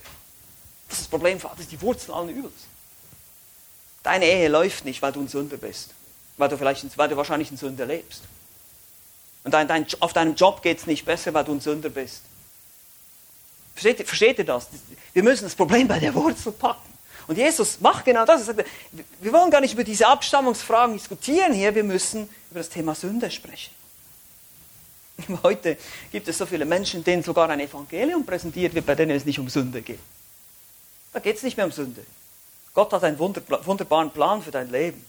[0.89, 2.53] Das ist das Problem für alles, die Wurzel allen Übels.
[4.03, 5.91] Deine Ehe läuft nicht, weil du ein Sünder bist,
[6.37, 8.23] weil du, vielleicht, weil du wahrscheinlich ein Sünder lebst.
[9.45, 12.23] Und dein, dein, auf deinem Job geht es nicht besser, weil du ein Sünder bist.
[13.75, 14.69] Versteht, versteht ihr das?
[15.13, 16.93] Wir müssen das Problem bei der Wurzel packen.
[17.27, 18.41] Und Jesus macht genau das.
[18.49, 18.69] Er sagt,
[19.21, 23.31] wir wollen gar nicht über diese Abstammungsfragen diskutieren hier, wir müssen über das Thema Sünde
[23.31, 23.73] sprechen.
[25.43, 25.77] Heute
[26.11, 29.39] gibt es so viele Menschen, denen sogar ein Evangelium präsentiert wird, bei denen es nicht
[29.39, 30.01] um Sünde geht.
[31.13, 32.05] Da geht es nicht mehr um Sünde.
[32.75, 35.05] Gott hat einen wunderbaren Plan für dein Leben.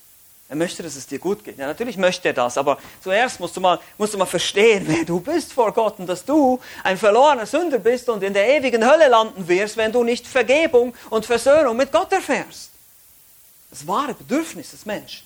[0.49, 1.57] Er möchte, dass es dir gut geht.
[1.57, 5.05] Ja, natürlich möchte er das, aber zuerst musst du, mal, musst du mal verstehen, wer
[5.05, 8.85] du bist vor Gott und dass du ein verlorener Sünder bist und in der ewigen
[8.85, 12.71] Hölle landen wirst, wenn du nicht Vergebung und Versöhnung mit Gott erfährst.
[13.69, 15.25] Das wahre Bedürfnis des Menschen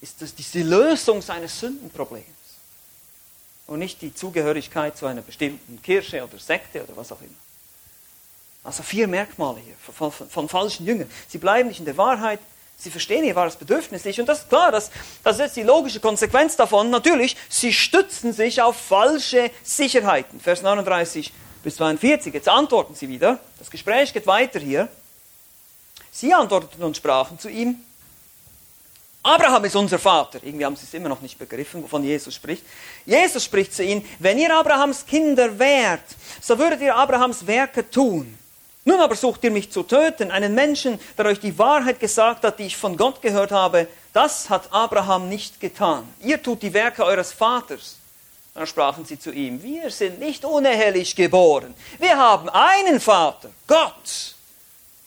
[0.00, 2.26] ist das die Lösung seines Sündenproblems
[3.66, 7.30] und nicht die Zugehörigkeit zu einer bestimmten Kirche oder Sekte oder was auch immer.
[8.64, 11.10] Also vier Merkmale hier von, von, von falschen Jüngern.
[11.26, 12.38] Sie bleiben nicht in der Wahrheit,
[12.80, 14.20] Sie verstehen ihr wahres Bedürfnis nicht.
[14.20, 14.90] Und das ist klar, das,
[15.24, 16.90] das ist jetzt die logische Konsequenz davon.
[16.90, 20.38] Natürlich, sie stützen sich auf falsche Sicherheiten.
[20.38, 21.32] Vers 39
[21.64, 22.32] bis 42.
[22.32, 23.40] Jetzt antworten sie wieder.
[23.58, 24.88] Das Gespräch geht weiter hier.
[26.12, 27.80] Sie antworteten und sprachen zu ihm,
[29.24, 30.38] Abraham ist unser Vater.
[30.42, 32.64] Irgendwie haben sie es immer noch nicht begriffen, wovon Jesus spricht.
[33.04, 36.04] Jesus spricht zu ihnen, wenn ihr Abrahams Kinder wärt,
[36.40, 38.38] so würdet ihr Abrahams Werke tun.
[38.84, 42.58] Nun aber sucht ihr mich zu töten, einen Menschen, der euch die Wahrheit gesagt hat,
[42.58, 43.86] die ich von Gott gehört habe.
[44.12, 46.08] Das hat Abraham nicht getan.
[46.20, 47.96] Ihr tut die Werke eures Vaters.
[48.54, 51.74] Dann sprachen sie zu ihm, wir sind nicht unehelich geboren.
[51.98, 54.34] Wir haben einen Vater, Gott.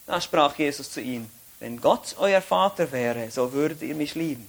[0.06, 1.30] Da sprach Jesus zu ihnen,
[1.60, 4.48] wenn Gott euer Vater wäre, so würdet ihr mich lieben.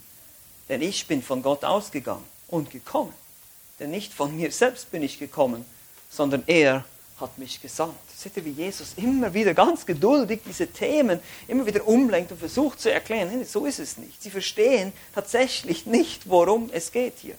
[0.68, 3.12] Denn ich bin von Gott ausgegangen und gekommen.
[3.80, 5.64] Denn nicht von mir selbst bin ich gekommen,
[6.10, 6.84] sondern er
[7.22, 7.96] hat mich gesandt.
[8.14, 12.80] Seht ihr, wie Jesus immer wieder ganz geduldig diese Themen immer wieder umlenkt und versucht
[12.80, 14.22] zu erklären, so ist es nicht.
[14.22, 17.36] Sie verstehen tatsächlich nicht, worum es geht hier.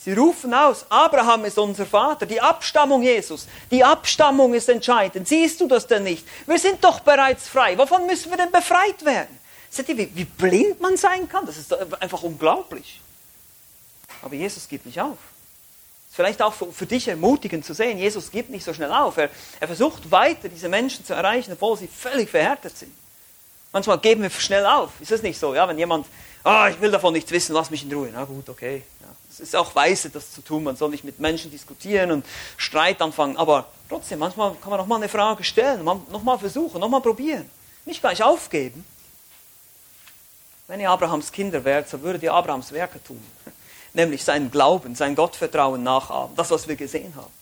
[0.00, 5.26] Sie rufen aus, Abraham ist unser Vater, die Abstammung Jesus, die Abstammung ist entscheidend.
[5.26, 6.26] Siehst du das denn nicht?
[6.46, 7.76] Wir sind doch bereits frei.
[7.76, 9.36] Wovon müssen wir denn befreit werden?
[9.70, 11.46] Seht ihr, wie, wie blind man sein kann?
[11.46, 13.00] Das ist einfach unglaublich.
[14.22, 15.18] Aber Jesus gibt nicht auf.
[16.08, 19.16] Ist vielleicht auch für, für dich ermutigend zu sehen, Jesus gibt nicht so schnell auf.
[19.16, 22.92] Er, er versucht weiter, diese Menschen zu erreichen, obwohl sie völlig verhärtet sind.
[23.72, 24.92] Manchmal geben wir schnell auf.
[25.00, 25.54] Ist das nicht so?
[25.54, 26.06] Ja, wenn jemand,
[26.42, 28.08] ah, oh, ich will davon nichts wissen, lass mich in Ruhe.
[28.12, 28.82] Na gut, okay.
[29.00, 29.08] Ja.
[29.30, 30.64] Es ist auch weise, das zu tun.
[30.64, 33.36] Man soll nicht mit Menschen diskutieren und Streit anfangen.
[33.36, 37.00] Aber trotzdem, manchmal kann man noch mal eine Frage stellen, noch mal versuchen, noch mal
[37.00, 37.48] probieren.
[37.84, 38.84] Nicht gleich aufgeben.
[40.66, 43.22] Wenn ihr Abrahams Kinder wärt, so würdet ihr Abrahams Werke tun.
[43.94, 46.34] Nämlich seinen Glauben, sein Gottvertrauen nachahmen.
[46.36, 47.32] Das, was wir gesehen haben.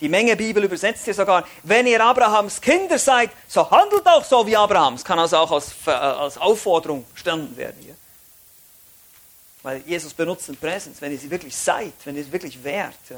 [0.00, 4.46] Die Menge Bibel übersetzt hier sogar, wenn ihr Abrahams Kinder seid, so handelt auch so
[4.46, 5.04] wie Abrahams.
[5.04, 7.94] Kann also auch als, äh, als Aufforderung standen werden hier.
[9.62, 12.94] Weil Jesus benutzt den Präsens, wenn ihr sie wirklich seid, wenn ihr sie wirklich wärt.
[13.08, 13.16] Ja.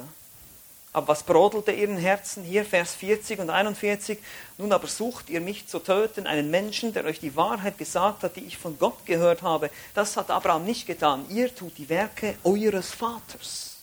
[0.93, 2.43] Aber was brodelte ihren Herzen?
[2.43, 4.19] Hier Vers 40 und 41.
[4.57, 8.37] Nun aber sucht ihr mich zu töten, einen Menschen, der euch die Wahrheit gesagt hat,
[8.37, 9.71] die ich von Gott gehört habe.
[9.95, 11.27] Das hat Abraham nicht getan.
[11.29, 13.77] Ihr tut die Werke eures Vaters.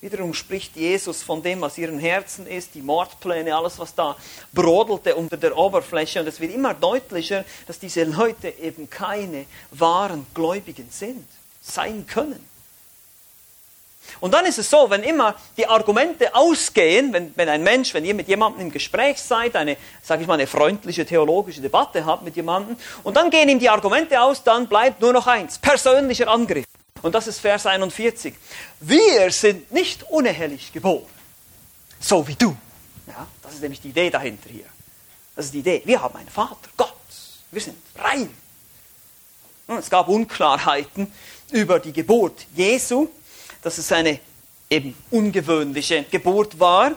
[0.00, 4.16] Wiederum spricht Jesus von dem, was ihren Herzen ist, die Mordpläne, alles, was da
[4.52, 6.20] brodelte unter der Oberfläche.
[6.20, 11.26] Und es wird immer deutlicher, dass diese Leute eben keine wahren Gläubigen sind
[11.62, 12.49] sein können.
[14.18, 18.04] Und dann ist es so, wenn immer die Argumente ausgehen, wenn, wenn ein Mensch, wenn
[18.04, 22.22] ihr mit jemandem im Gespräch seid, eine, sage ich mal, eine freundliche theologische Debatte habt
[22.22, 26.28] mit jemandem, und dann gehen ihm die Argumente aus, dann bleibt nur noch eins, persönlicher
[26.28, 26.66] Angriff.
[27.02, 28.34] Und das ist Vers 41.
[28.80, 31.06] Wir sind nicht unehelich geboren,
[31.98, 32.56] so wie du.
[33.06, 34.66] Ja, das ist nämlich die Idee dahinter hier.
[35.34, 35.82] Das ist die Idee.
[35.84, 36.94] Wir haben einen Vater, Gott.
[37.50, 38.28] Wir sind rein.
[39.78, 41.12] Es gab Unklarheiten
[41.52, 43.08] über die Geburt Jesu,
[43.62, 44.20] dass es eine
[44.68, 46.92] eben ungewöhnliche Geburt war.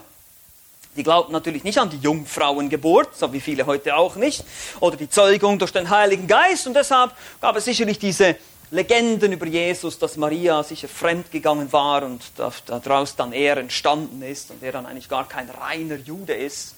[0.95, 4.43] Die glaubten natürlich nicht an die Jungfrauengeburt, so wie viele heute auch nicht,
[4.79, 6.67] oder die Zeugung durch den Heiligen Geist.
[6.67, 8.35] Und deshalb gab es sicherlich diese
[8.69, 12.21] Legenden über Jesus, dass Maria sicher fremdgegangen war und
[12.67, 16.75] daraus dann er entstanden ist und er dann eigentlich gar kein reiner Jude ist,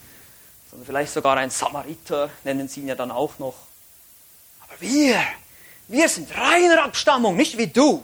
[0.69, 3.55] sondern vielleicht sogar ein Samariter, nennen sie ihn ja dann auch noch.
[4.61, 5.21] Aber wir,
[5.87, 8.03] wir sind reiner Abstammung, nicht wie du.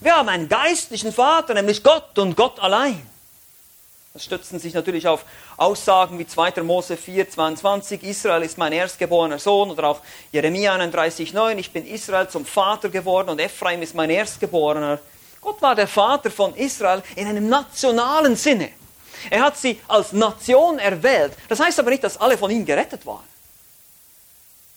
[0.00, 3.06] Wir haben einen geistlichen Vater, nämlich Gott und Gott allein.
[4.14, 5.24] Das stützen sich natürlich auf
[5.58, 6.62] Aussagen wie 2.
[6.62, 10.00] Mose 4, 22, Israel ist mein erstgeborener Sohn, oder auch
[10.32, 14.98] Jeremia 31, 9, ich bin Israel zum Vater geworden und Ephraim ist mein Erstgeborener.
[15.40, 18.70] Gott war der Vater von Israel in einem nationalen Sinne.
[19.28, 21.34] Er hat sie als Nation erwählt.
[21.48, 23.24] Das heißt aber nicht, dass alle von ihm gerettet waren.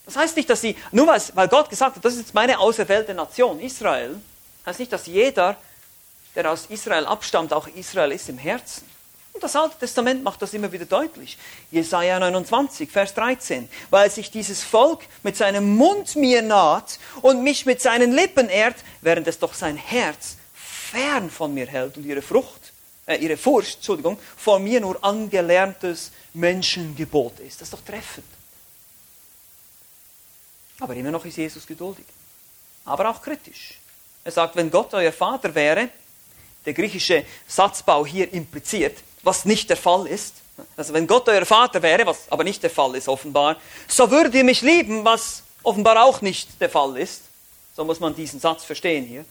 [0.06, 3.14] Das heißt nicht, dass sie, nur weil Gott gesagt hat, das ist jetzt meine auserwählte
[3.14, 4.20] Nation, Israel,
[4.66, 5.58] heißt nicht, dass jeder,
[6.36, 8.90] der aus Israel abstammt, auch Israel ist im Herzen.
[9.34, 11.38] Und das Alte Testament macht das immer wieder deutlich.
[11.72, 13.68] Jesaja 29, Vers 13.
[13.90, 18.78] Weil sich dieses Volk mit seinem Mund mir naht und mich mit seinen Lippen ehrt,
[19.02, 22.72] während es doch sein Herz fern von mir hält und ihre Frucht,
[23.08, 27.60] äh, ihre Furcht, Entschuldigung, vor mir nur angelerntes Menschengebot ist.
[27.60, 28.28] Das ist doch treffend.
[30.80, 32.06] Aber immer noch ist Jesus geduldig.
[32.86, 33.80] Aber auch kritisch.
[34.24, 35.90] Er sagt, wenn Gott euer Vater wäre,
[36.66, 40.36] der griechische Satzbau hier impliziert, was nicht der Fall ist.
[40.78, 43.58] Also wenn Gott euer Vater wäre, was aber nicht der Fall ist offenbar,
[43.88, 47.22] so würdet ihr mich lieben, was offenbar auch nicht der Fall ist.
[47.76, 49.26] So muss man diesen Satz verstehen hier.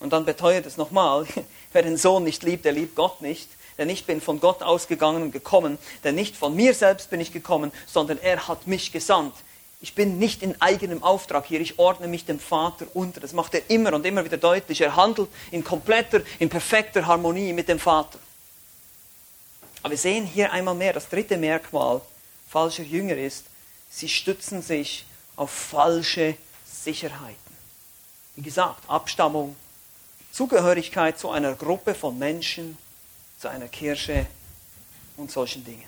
[0.00, 1.26] Und dann beteuert es nochmal,
[1.72, 3.48] wer den Sohn nicht liebt, der liebt Gott nicht.
[3.78, 7.32] Denn ich bin von Gott ausgegangen und gekommen, denn nicht von mir selbst bin ich
[7.32, 9.34] gekommen, sondern er hat mich gesandt.
[9.80, 13.20] Ich bin nicht in eigenem Auftrag hier, ich ordne mich dem Vater unter.
[13.20, 14.80] Das macht er immer und immer wieder deutlich.
[14.80, 18.18] Er handelt in kompletter, in perfekter Harmonie mit dem Vater.
[19.82, 22.00] Aber wir sehen hier einmal mehr, das dritte Merkmal
[22.48, 23.44] falscher Jünger ist,
[23.90, 25.04] sie stützen sich
[25.36, 26.36] auf falsche
[26.66, 27.36] Sicherheiten.
[28.34, 29.54] Wie gesagt, Abstammung,
[30.32, 32.76] Zugehörigkeit zu einer Gruppe von Menschen,
[33.38, 34.26] zu einer Kirche
[35.16, 35.86] und solchen Dingen.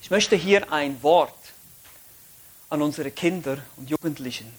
[0.00, 1.34] Ich möchte hier ein Wort
[2.68, 4.52] an unsere Kinder und Jugendlichen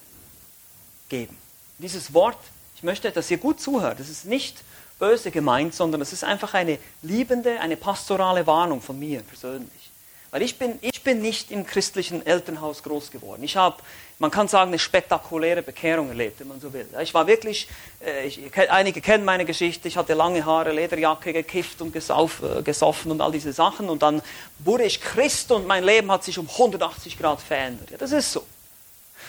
[1.10, 1.38] geben.
[1.78, 2.40] Dieses Wort,
[2.76, 4.00] ich möchte, dass ihr gut zuhört.
[4.00, 4.64] Es ist nicht
[5.00, 9.87] böse gemeint, sondern es ist einfach eine liebende, eine pastorale Warnung von mir persönlich.
[10.32, 13.44] Weil ich bin, ich bin nicht im christlichen Elternhaus groß geworden.
[13.44, 13.78] Ich habe,
[14.20, 16.86] man kann sagen, eine spektakuläre Bekehrung erlebt, wenn man so will.
[17.02, 17.70] Ich war wirklich,
[18.06, 22.62] äh, ich, einige kennen meine Geschichte, ich hatte lange Haare, Lederjacke, gekifft und gesauf, äh,
[22.62, 23.90] gesoffen und all diese Sachen.
[23.90, 24.22] Und dann
[24.60, 27.92] wurde ich Christ und mein Leben hat sich um 180 Grad verändert.
[27.92, 28.44] Ja, das ist so.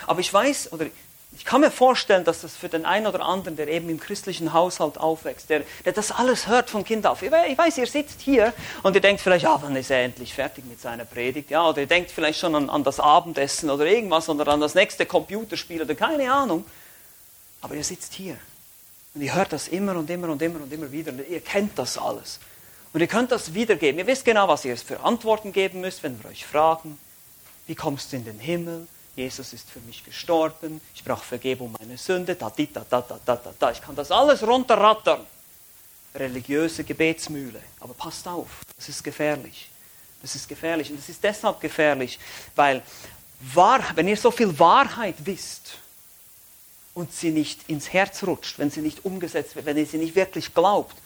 [0.06, 0.87] Aber ich weiß, oder
[1.38, 4.53] ich kann mir vorstellen, dass das für den einen oder anderen, der eben im christlichen
[4.53, 7.22] Haushalt aufwächst, der, der das alles hört von Kind auf.
[7.22, 10.64] Ich weiß, ihr sitzt hier und ihr denkt vielleicht, ja, wann ist er endlich fertig
[10.64, 11.51] mit seiner Predigt?
[11.51, 14.74] Ja, oder ihr denkt vielleicht schon an, an das Abendessen oder irgendwas oder an das
[14.74, 16.64] nächste Computerspiel oder keine Ahnung.
[17.61, 18.37] Aber ihr sitzt hier
[19.14, 21.79] und ihr hört das immer und immer und immer und immer wieder und ihr kennt
[21.79, 22.40] das alles.
[22.92, 24.01] Und ihr könnt das wiedergeben.
[24.01, 26.98] Ihr wisst genau, was ihr für Antworten geben müsst, wenn wir euch fragen.
[27.68, 28.88] Wie kommst du in den Himmel?
[29.18, 33.37] Jesus ist für mich gestorben, ich brauche Vergebung meiner Sünde, da, da, da, da, da,
[33.37, 33.70] da, da.
[33.72, 35.26] Ich kann das alles runterrattern.
[36.14, 37.61] Religiöse Gebetsmühle.
[37.81, 39.70] Aber passt auf, das ist gefährlich.
[40.22, 40.90] Das ist gefährlich.
[40.90, 42.20] Und das ist deshalb gefährlich,
[42.54, 42.81] weil
[43.40, 45.78] wahr, wenn ihr so viel Wahrheit wisst
[46.94, 50.14] und sie nicht ins Herz rutscht, wenn sie nicht umgesetzt wird, wenn ihr sie nicht
[50.14, 50.96] wirklich glaubt,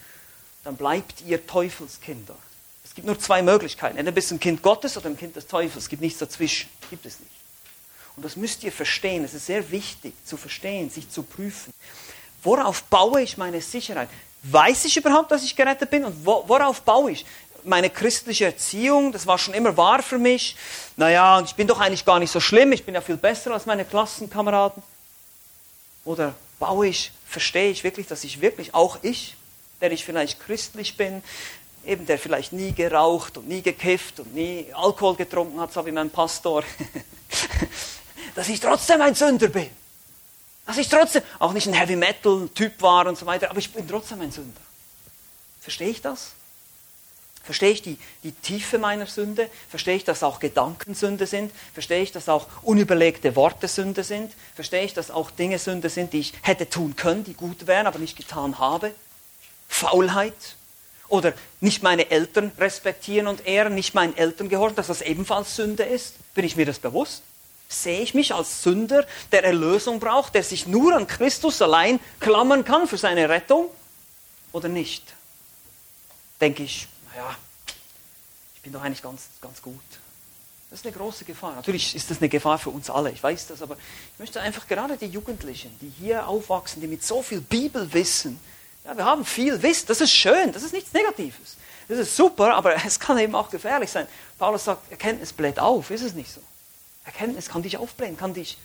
[0.64, 2.36] dann bleibt ihr Teufelskinder.
[2.84, 3.96] Es gibt nur zwei Möglichkeiten.
[3.96, 5.84] Entweder bist du ein Kind Gottes oder ein Kind des Teufels.
[5.84, 6.68] Es gibt nichts dazwischen.
[6.90, 7.41] Gibt es nicht.
[8.16, 9.24] Und das müsst ihr verstehen.
[9.24, 11.72] Es ist sehr wichtig zu verstehen, sich zu prüfen.
[12.42, 14.08] Worauf baue ich meine Sicherheit?
[14.42, 16.04] Weiß ich überhaupt, dass ich gerettet bin?
[16.04, 17.24] Und worauf baue ich?
[17.64, 20.56] Meine christliche Erziehung, das war schon immer wahr für mich.
[20.96, 22.72] Naja, ich bin doch eigentlich gar nicht so schlimm.
[22.72, 24.82] Ich bin ja viel besser als meine Klassenkameraden.
[26.04, 29.36] Oder baue ich, verstehe ich wirklich, dass ich wirklich, auch ich,
[29.80, 31.22] der ich vielleicht christlich bin,
[31.84, 35.92] eben der vielleicht nie geraucht und nie gekifft und nie Alkohol getrunken hat, so wie
[35.92, 36.62] mein Pastor,
[38.34, 39.70] dass ich trotzdem ein Sünder bin.
[40.66, 43.72] Dass ich trotzdem auch nicht ein Heavy Metal Typ war und so weiter, aber ich
[43.72, 44.60] bin trotzdem ein Sünder.
[45.60, 46.32] Verstehe ich das?
[47.44, 49.50] Verstehe ich die, die Tiefe meiner Sünde?
[49.68, 51.52] Verstehe ich, dass auch Gedanken Sünde sind?
[51.74, 54.32] Verstehe ich, dass auch unüberlegte Worte Sünde sind?
[54.54, 57.88] Verstehe ich, dass auch Dinge Sünde sind, die ich hätte tun können, die gut wären,
[57.88, 58.94] aber nicht getan habe?
[59.68, 60.56] Faulheit?
[61.08, 65.82] Oder nicht meine Eltern respektieren und ehren, nicht meinen Eltern gehorchen, dass das ebenfalls Sünde
[65.82, 66.14] ist?
[66.34, 67.22] Bin ich mir das bewusst?
[67.72, 72.64] Sehe ich mich als Sünder, der Erlösung braucht, der sich nur an Christus allein klammern
[72.64, 73.68] kann für seine Rettung?
[74.52, 75.14] Oder nicht?
[76.40, 77.34] Denke ich, naja,
[78.54, 79.80] ich bin doch eigentlich ganz, ganz gut.
[80.70, 81.54] Das ist eine große Gefahr.
[81.54, 83.76] Natürlich ist das eine Gefahr für uns alle, ich weiß das, aber
[84.12, 88.40] ich möchte einfach gerade die Jugendlichen, die hier aufwachsen, die mit so viel Bibel wissen,
[88.84, 91.56] ja, wir haben viel Wissen, das ist schön, das ist nichts Negatives.
[91.88, 94.06] Das ist super, aber es kann eben auch gefährlich sein.
[94.38, 96.40] Paulus sagt, Erkenntnis bläht auf, ist es nicht so?
[97.04, 98.58] Erkenntnis kann dich aufblähen, kann dich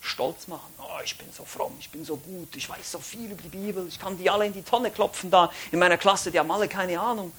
[0.00, 0.72] stolz machen.
[0.78, 3.48] Oh, ich bin so fromm, ich bin so gut, ich weiß so viel über die
[3.48, 6.50] Bibel, ich kann die alle in die Tonne klopfen da in meiner Klasse, die haben
[6.50, 7.32] alle keine Ahnung.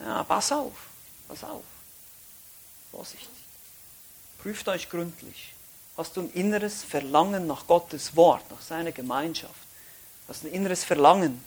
[0.00, 0.72] Ja, pass auf,
[1.28, 1.62] pass auf.
[2.90, 3.28] Vorsichtig.
[4.38, 5.52] Prüft euch gründlich.
[5.96, 9.54] Hast du ein inneres Verlangen nach Gottes Wort, nach seiner Gemeinschaft?
[10.28, 11.42] Hast du ein inneres Verlangen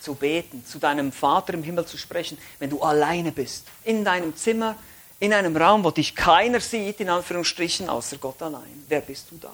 [0.00, 4.36] zu beten, zu deinem Vater im Himmel zu sprechen, wenn du alleine bist, in deinem
[4.36, 4.76] Zimmer,
[5.24, 8.84] in einem Raum, wo dich keiner sieht, in Anführungsstrichen, außer Gott allein.
[8.88, 9.52] Wer bist du da?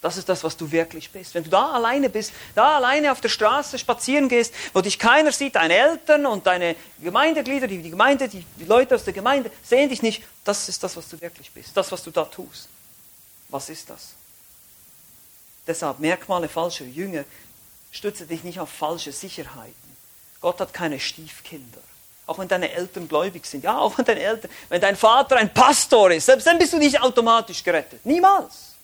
[0.00, 1.34] Das ist das, was du wirklich bist.
[1.34, 5.30] Wenn du da alleine bist, da alleine auf der Straße spazieren gehst, wo dich keiner
[5.30, 9.50] sieht, deine Eltern und deine Gemeindeglieder, die, die Gemeinde, die, die Leute aus der Gemeinde
[9.62, 12.68] sehen dich nicht, das ist das, was du wirklich bist, das, was du da tust.
[13.50, 14.14] Was ist das?
[15.66, 17.24] Deshalb Merkmale falscher Jünger,
[17.92, 19.74] stütze dich nicht auf falsche Sicherheiten.
[20.40, 21.82] Gott hat keine Stiefkinder
[22.30, 25.52] auch wenn deine Eltern gläubig sind, ja, auch wenn deine Eltern, wenn dein Vater ein
[25.52, 28.06] Pastor ist, selbst dann bist du nicht automatisch gerettet.
[28.06, 28.74] Niemals.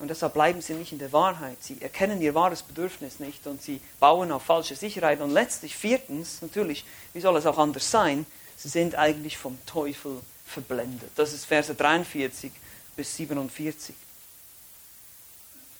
[0.00, 1.58] Und deshalb bleiben sie nicht in der Wahrheit.
[1.60, 5.20] Sie erkennen ihr wahres Bedürfnis nicht und sie bauen auf falsche Sicherheit.
[5.20, 10.20] Und letztlich, viertens, natürlich, wie soll es auch anders sein, sie sind eigentlich vom Teufel
[10.44, 11.12] verblendet.
[11.14, 12.50] Das ist Verse 43
[12.96, 13.94] bis 47.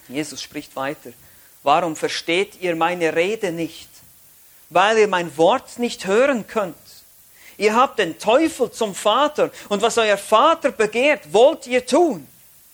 [0.06, 1.10] Jesus spricht weiter.
[1.64, 3.88] Warum versteht ihr meine Rede nicht?
[4.72, 6.76] Weil ihr mein Wort nicht hören könnt.
[7.58, 12.26] Ihr habt den Teufel zum Vater und was euer Vater begehrt, wollt ihr tun.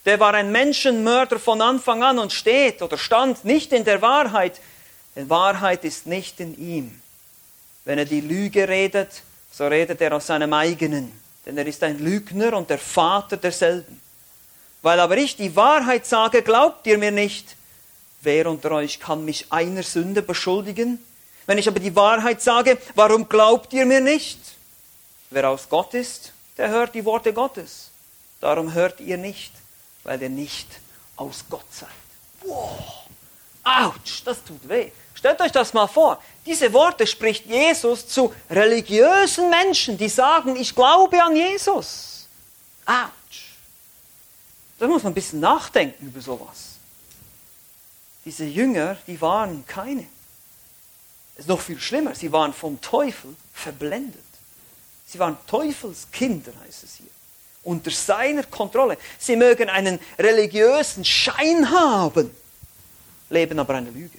[0.04, 4.60] Der war ein Menschenmörder von Anfang an und steht oder stand nicht in der Wahrheit,
[5.16, 7.00] denn Wahrheit ist nicht in ihm.
[7.84, 11.12] Wenn er die Lüge redet, so redet er aus seinem eigenen,
[11.44, 14.00] denn er ist ein Lügner und der Vater derselben.
[14.82, 17.56] Weil aber ich die Wahrheit sage, glaubt ihr mir nicht.
[18.22, 21.04] Wer unter euch kann mich einer Sünde beschuldigen?
[21.48, 24.38] Wenn ich aber die Wahrheit sage, warum glaubt ihr mir nicht?
[25.30, 27.88] Wer aus Gott ist, der hört die Worte Gottes.
[28.38, 29.50] Darum hört ihr nicht,
[30.04, 30.68] weil ihr nicht
[31.16, 31.88] aus Gott seid.
[32.42, 33.06] Wow.
[33.64, 34.90] Autsch, das tut weh.
[35.14, 36.22] Stellt euch das mal vor.
[36.44, 42.28] Diese Worte spricht Jesus zu religiösen Menschen, die sagen, ich glaube an Jesus.
[42.84, 43.54] Autsch.
[44.78, 46.74] Da muss man ein bisschen nachdenken über sowas.
[48.26, 50.06] Diese Jünger, die waren keine.
[51.38, 54.24] Es ist noch viel schlimmer, sie waren vom Teufel verblendet.
[55.06, 57.06] Sie waren Teufelskinder, heißt es hier.
[57.62, 58.98] Unter seiner Kontrolle.
[59.18, 62.34] Sie mögen einen religiösen Schein haben,
[63.30, 64.18] leben aber eine Lüge.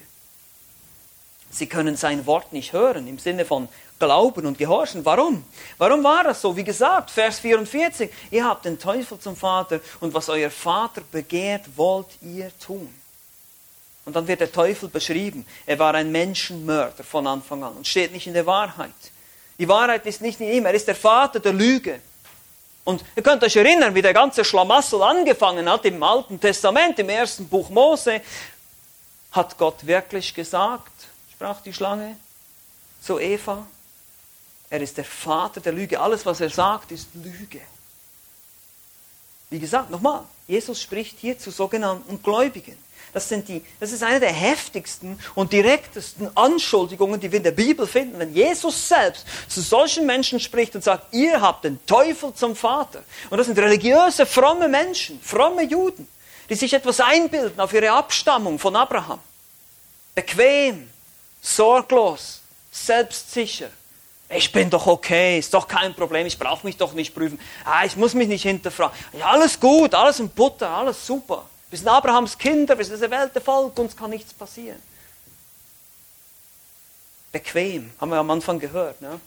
[1.51, 3.67] Sie können sein Wort nicht hören im Sinne von
[3.99, 5.03] Glauben und Gehorchen.
[5.03, 5.43] Warum?
[5.78, 6.55] Warum war das so?
[6.55, 11.65] Wie gesagt, Vers 44, ihr habt den Teufel zum Vater und was euer Vater begehrt,
[11.76, 12.93] wollt ihr tun.
[14.10, 15.45] Und dann wird der Teufel beschrieben.
[15.68, 18.89] Er war ein Menschenmörder von Anfang an und steht nicht in der Wahrheit.
[19.60, 22.01] Die Wahrheit ist nicht in ihm, er ist der Vater der Lüge.
[22.86, 27.07] Und ihr könnt euch erinnern, wie der ganze Schlamassel angefangen hat im Alten Testament, im
[27.07, 28.22] ersten Buch Mose.
[29.32, 30.91] Hat Gott wirklich gesagt,
[31.32, 32.16] sprach die Schlange
[33.03, 33.68] zu Eva,
[34.72, 35.99] er ist der Vater der Lüge.
[35.99, 37.62] Alles, was er sagt, ist Lüge.
[39.51, 42.89] Wie gesagt, nochmal, Jesus spricht hier zu sogenannten Gläubigen.
[43.14, 47.51] Das, sind die, das ist eine der heftigsten und direktesten Anschuldigungen, die wir in der
[47.51, 52.34] Bibel finden, wenn Jesus selbst zu solchen Menschen spricht und sagt, ihr habt den Teufel
[52.34, 53.03] zum Vater.
[53.30, 56.07] Und das sind religiöse, fromme Menschen, fromme Juden,
[56.49, 59.20] die sich etwas einbilden auf ihre Abstammung von Abraham.
[60.14, 60.89] Bequem,
[61.41, 62.41] sorglos,
[62.72, 63.70] selbstsicher.
[64.32, 67.39] Ich bin doch okay, ist doch kein Problem, ich brauche mich doch nicht prüfen.
[67.66, 68.95] Ah, ich muss mich nicht hinterfragen.
[69.18, 71.45] Ja, alles gut, alles in Butter, alles super.
[71.70, 74.82] Wir sind Abrahams Kinder, wir sind das erwählte Volk, uns kann nichts passieren.
[77.32, 79.01] Bequem, haben wir am Anfang gehört.
[79.01, 79.20] Ne?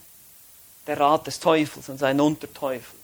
[0.86, 2.98] Der Rat des Teufels und sein Unterteufel.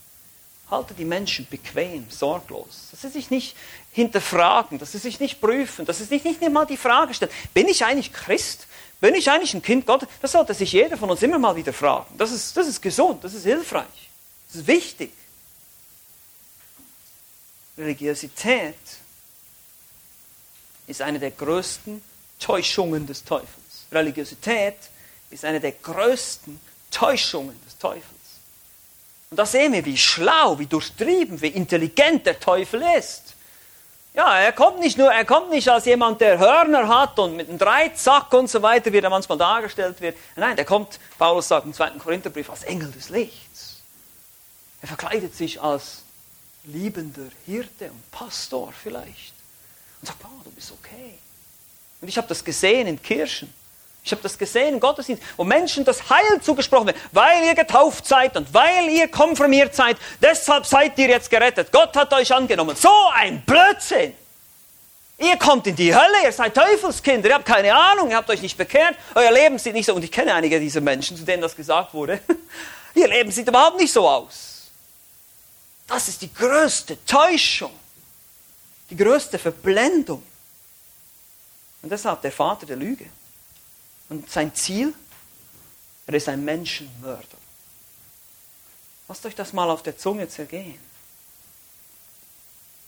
[0.69, 2.89] Halte die Menschen bequem, sorglos.
[2.91, 3.55] Dass sie sich nicht
[3.93, 7.67] hinterfragen, dass sie sich nicht prüfen, dass sie sich nicht mal die Frage stellen, bin
[7.67, 8.67] ich eigentlich Christ?
[8.99, 10.09] Bin ich eigentlich ein Kind Gottes?
[10.21, 12.13] Das sollte sich jeder von uns immer mal wieder fragen.
[12.17, 14.09] Das ist, das ist gesund, das ist hilfreich,
[14.47, 15.11] das ist wichtig.
[17.77, 18.75] Religiosität
[20.89, 22.01] ist eine der größten
[22.39, 23.85] Täuschungen des Teufels.
[23.91, 24.75] Religiosität
[25.29, 26.59] ist eine der größten
[26.91, 28.03] Täuschungen des Teufels.
[29.29, 33.35] Und da sehen wir, wie schlau, wie durchtrieben, wie intelligent der Teufel ist.
[34.15, 37.47] Ja, er kommt nicht nur, er kommt nicht als jemand, der Hörner hat und mit
[37.47, 40.17] einem Dreizack und so weiter, wie er manchmal dargestellt wird.
[40.35, 43.81] Nein, der kommt, Paulus sagt im zweiten Korintherbrief, als Engel des Lichts.
[44.81, 46.03] Er verkleidet sich als
[46.63, 49.38] liebender Hirte und Pastor vielleicht
[50.01, 51.17] und sagt, oh, du bist okay.
[52.01, 53.53] Und ich habe das gesehen in Kirchen.
[54.03, 58.07] Ich habe das gesehen im Gottesdienst, wo Menschen das Heil zugesprochen wird, weil ihr getauft
[58.07, 61.71] seid und weil ihr konfirmiert seid, deshalb seid ihr jetzt gerettet.
[61.71, 62.75] Gott hat euch angenommen.
[62.75, 64.13] So ein Blödsinn!
[65.19, 68.41] Ihr kommt in die Hölle, ihr seid Teufelskinder, ihr habt keine Ahnung, ihr habt euch
[68.41, 71.41] nicht bekehrt, euer Leben sieht nicht so, und ich kenne einige dieser Menschen, zu denen
[71.41, 72.21] das gesagt wurde,
[72.95, 74.69] ihr Leben sieht überhaupt nicht so aus.
[75.87, 77.73] Das ist die größte Täuschung,
[78.89, 80.23] die größte Verblendung.
[81.81, 83.05] Und deshalb der Vater der Lüge.
[84.09, 84.93] Und sein Ziel,
[86.07, 87.37] er ist ein Menschenmörder.
[89.07, 90.79] Lasst euch das mal auf der Zunge zergehen.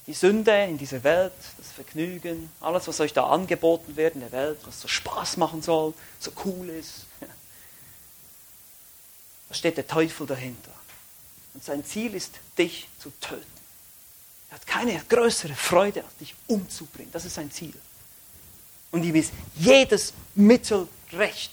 [0.07, 4.31] Die Sünde in dieser Welt, das Vergnügen, alles, was euch da angeboten wird in der
[4.31, 7.05] Welt, was so Spaß machen soll, so cool ist,
[9.49, 10.71] da steht der Teufel dahinter.
[11.53, 13.61] Und sein Ziel ist, dich zu töten.
[14.51, 17.11] Er hat keine größere Freude, als dich umzubringen.
[17.11, 17.73] Das ist sein Ziel.
[18.91, 21.51] Und ihm ist jedes Mittel recht.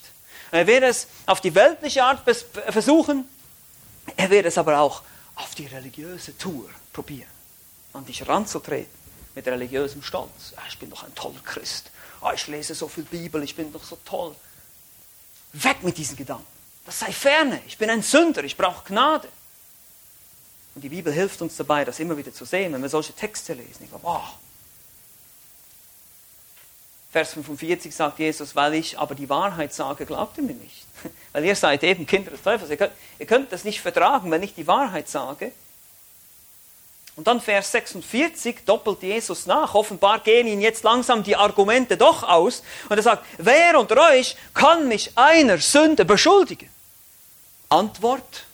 [0.50, 2.22] Er wird es auf die weltliche Art
[2.68, 3.28] versuchen,
[4.16, 5.02] er wird es aber auch
[5.36, 7.28] auf die religiöse Tour probieren,
[7.92, 8.90] an dich ranzutreten
[9.34, 10.54] mit religiösem Stolz.
[10.56, 11.90] Ah, ich bin doch ein toller Christ.
[12.20, 14.34] Ah, ich lese so viel Bibel, ich bin doch so toll.
[15.52, 16.46] Weg mit diesen Gedanken.
[16.84, 17.60] Das sei ferne.
[17.66, 19.28] Ich bin ein Sünder, ich brauche Gnade.
[20.78, 23.52] Und die Bibel hilft uns dabei, das immer wieder zu sehen, wenn wir solche Texte
[23.52, 23.82] lesen.
[23.82, 24.22] Ich glaube, oh,
[27.10, 30.86] Vers 45 sagt Jesus, weil ich aber die Wahrheit sage, glaubt ihr mir nicht.
[31.32, 32.70] Weil ihr seid eben Kinder des Teufels.
[32.70, 35.50] Ihr könnt, ihr könnt das nicht vertragen, wenn ich die Wahrheit sage.
[37.16, 39.74] Und dann Vers 46 doppelt Jesus nach.
[39.74, 42.62] Offenbar gehen ihnen jetzt langsam die Argumente doch aus.
[42.88, 46.70] Und er sagt, wer unter euch kann mich einer Sünde beschuldigen?
[47.68, 48.44] Antwort,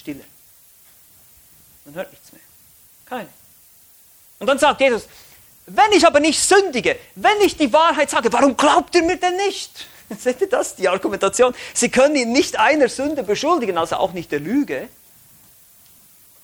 [0.00, 0.24] Stille.
[1.84, 2.40] Man hört nichts mehr.
[3.06, 3.28] Keine.
[4.38, 5.06] Und dann sagt Jesus,
[5.66, 9.36] wenn ich aber nicht sündige, wenn ich die Wahrheit sage, warum glaubt ihr mir denn
[9.36, 9.86] nicht?
[10.18, 11.54] Seht ihr das, die Argumentation?
[11.74, 14.88] Sie können ihn nicht einer Sünde beschuldigen, also auch nicht der Lüge.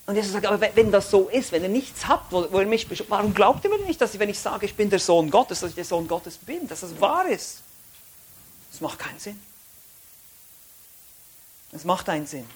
[0.04, 2.66] Und Jesus sagt, aber wenn das so ist, wenn ihr nichts habt, wo, wo ihr
[2.66, 5.30] mich warum glaubt ihr mir nicht, dass ich, wenn ich sage, ich bin der Sohn
[5.30, 7.62] Gottes, dass ich der Sohn Gottes bin, dass das wahr ist?
[8.70, 9.40] Das macht keinen Sinn.
[11.72, 12.46] Es macht einen Sinn.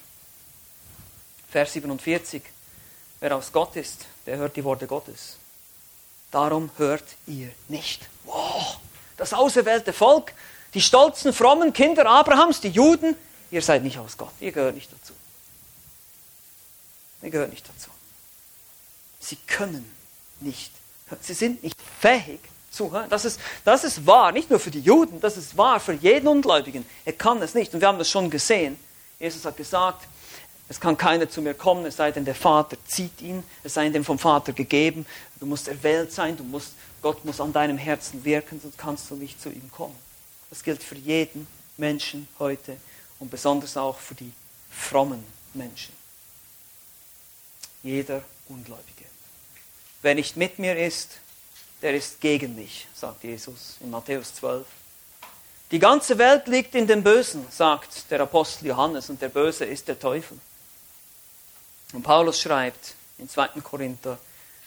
[1.51, 2.41] Vers 47.
[3.19, 5.35] Wer aus Gott ist, der hört die Worte Gottes.
[6.31, 8.07] Darum hört ihr nicht.
[8.23, 8.77] Wow,
[9.17, 10.33] das auserwählte Volk,
[10.73, 13.17] die stolzen, frommen Kinder Abrahams, die Juden,
[13.51, 15.13] ihr seid nicht aus Gott, ihr gehört nicht dazu.
[17.21, 17.91] Ihr gehört nicht dazu.
[19.19, 19.93] Sie können
[20.39, 20.71] nicht,
[21.19, 22.39] sie sind nicht fähig
[22.71, 23.09] zu hören.
[23.09, 26.27] Das ist, das ist wahr, nicht nur für die Juden, das ist wahr für jeden
[26.27, 26.85] Ungläubigen.
[27.03, 28.79] Er kann es nicht und wir haben das schon gesehen.
[29.19, 30.07] Jesus hat gesagt,
[30.71, 33.87] es kann keiner zu mir kommen, es sei denn, der Vater zieht ihn, es sei
[33.87, 35.05] ihm vom Vater gegeben.
[35.41, 39.15] Du musst erwählt sein, du musst, Gott muss an deinem Herzen wirken, sonst kannst du
[39.15, 39.97] nicht zu ihm kommen.
[40.49, 41.45] Das gilt für jeden
[41.75, 42.77] Menschen heute
[43.19, 44.31] und besonders auch für die
[44.69, 45.21] frommen
[45.53, 45.93] Menschen.
[47.83, 49.03] Jeder Ungläubige.
[50.01, 51.17] Wer nicht mit mir ist,
[51.81, 54.65] der ist gegen mich, sagt Jesus in Matthäus 12.
[55.71, 59.89] Die ganze Welt liegt in dem Bösen, sagt der Apostel Johannes, und der Böse ist
[59.89, 60.39] der Teufel.
[61.93, 63.61] Und Paulus schreibt in 2.
[63.61, 64.17] Korinther,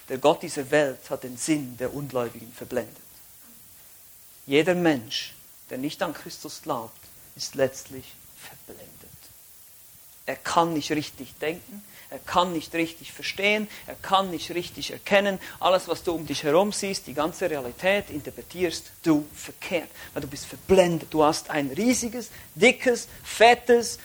[0.09, 2.97] der Gott dieser Welt hat den Sinn der Ungläubigen verblendet.
[4.47, 5.35] Jeder Mensch,
[5.71, 6.99] der nicht an Christus glaubt,
[7.37, 8.91] ist letztlich verblendet.
[10.27, 15.39] Er kann nicht richtig denken, er kann nicht richtig verstehen, er kann nicht richtig erkennen.
[15.61, 20.29] Alles, was du um dich herum siehst, die ganze Realität interpretierst du verkehrt, weil du
[20.29, 21.13] bist verblendet.
[21.13, 23.99] Du hast ein riesiges, dickes, fettes,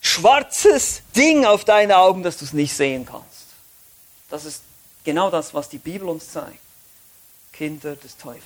[0.00, 3.46] schwarzes Ding auf deinen Augen, dass du es nicht sehen kannst.
[4.28, 4.62] Das ist
[5.04, 6.58] genau das, was die Bibel uns zeigt.
[7.52, 8.44] Kinder des Teufels.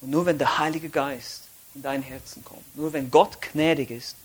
[0.00, 1.44] Und nur wenn der Heilige Geist
[1.74, 4.16] in dein Herzen kommt, nur wenn Gott gnädig ist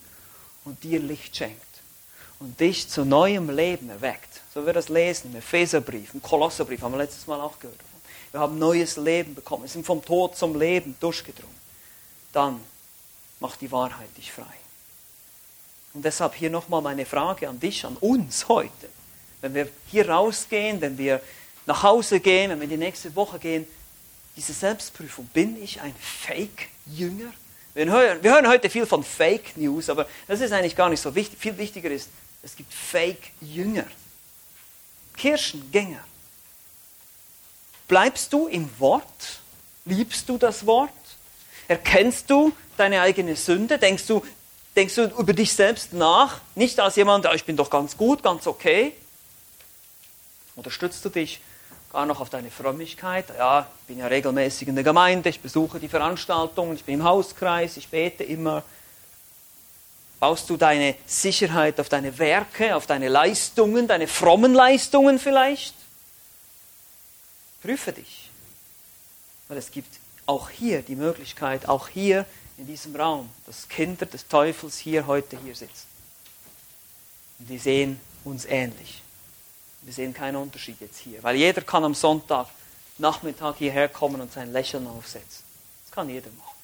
[0.63, 1.65] und dir Licht schenkt,
[2.39, 4.41] und dich zu neuem Leben erweckt.
[4.53, 7.79] So wir das lesen im Epheserbrief, im Kolosserbrief, haben wir letztes Mal auch gehört.
[8.31, 11.55] Wir haben neues Leben bekommen, wir sind vom Tod zum Leben durchgedrungen.
[12.33, 12.59] Dann
[13.39, 14.43] macht die Wahrheit dich frei.
[15.95, 18.89] Und deshalb hier nochmal meine Frage an dich, an uns heute.
[19.39, 21.21] Wenn wir hier rausgehen, wenn wir
[21.65, 23.65] nach Hause gehen, wenn wir die nächste Woche gehen,
[24.35, 27.31] diese Selbstprüfung, bin ich ein Fake-Jünger?
[27.73, 30.99] Wir hören, wir hören heute viel von Fake News, aber das ist eigentlich gar nicht
[30.99, 31.39] so wichtig.
[31.39, 32.09] Viel wichtiger ist,
[32.43, 33.85] es gibt Fake-Jünger,
[35.15, 36.03] Kirchengänger.
[37.87, 39.39] Bleibst du im Wort?
[39.85, 40.91] Liebst du das Wort?
[41.69, 43.77] Erkennst du deine eigene Sünde?
[43.77, 44.25] Denkst du,
[44.75, 46.41] denkst du über dich selbst nach?
[46.55, 48.93] Nicht als jemand, ich bin doch ganz gut, ganz okay?
[50.55, 51.41] Unterstützt du dich
[51.91, 53.25] gar noch auf deine Frömmigkeit?
[53.37, 57.03] Ja, ich bin ja regelmäßig in der Gemeinde, ich besuche die Veranstaltungen, ich bin im
[57.03, 58.63] Hauskreis, ich bete immer.
[60.19, 65.75] Baust du deine Sicherheit auf deine Werke, auf deine Leistungen, deine frommen Leistungen vielleicht?
[67.61, 68.29] Prüfe dich.
[69.47, 72.25] Weil es gibt auch hier die Möglichkeit, auch hier
[72.57, 75.87] in diesem Raum, dass Kinder des Teufels hier heute hier sitzen.
[77.39, 79.01] Und die sehen uns ähnlich.
[79.81, 82.47] Wir sehen keinen Unterschied jetzt hier, weil jeder kann am Sonntag
[82.97, 85.43] Nachmittag hierher kommen und sein Lächeln aufsetzen.
[85.83, 86.55] Das kann jeder machen.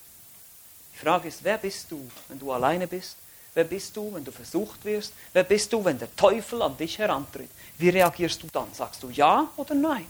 [0.94, 3.18] Die Frage ist, wer bist du, wenn du alleine bist?
[3.54, 5.14] Wer bist du, wenn du versucht wirst?
[5.34, 7.50] Wer bist du, wenn der Teufel an dich herantritt?
[7.78, 8.74] Wie reagierst du dann?
[8.74, 10.08] Sagst du ja oder nein?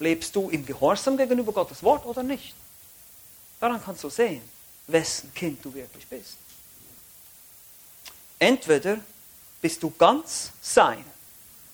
[0.00, 2.54] Lebst du im Gehorsam gegenüber Gottes Wort oder nicht?
[3.60, 4.42] Daran kannst du sehen,
[4.88, 6.36] wessen Kind du wirklich bist.
[8.38, 8.98] Entweder
[9.60, 11.04] bist du ganz sein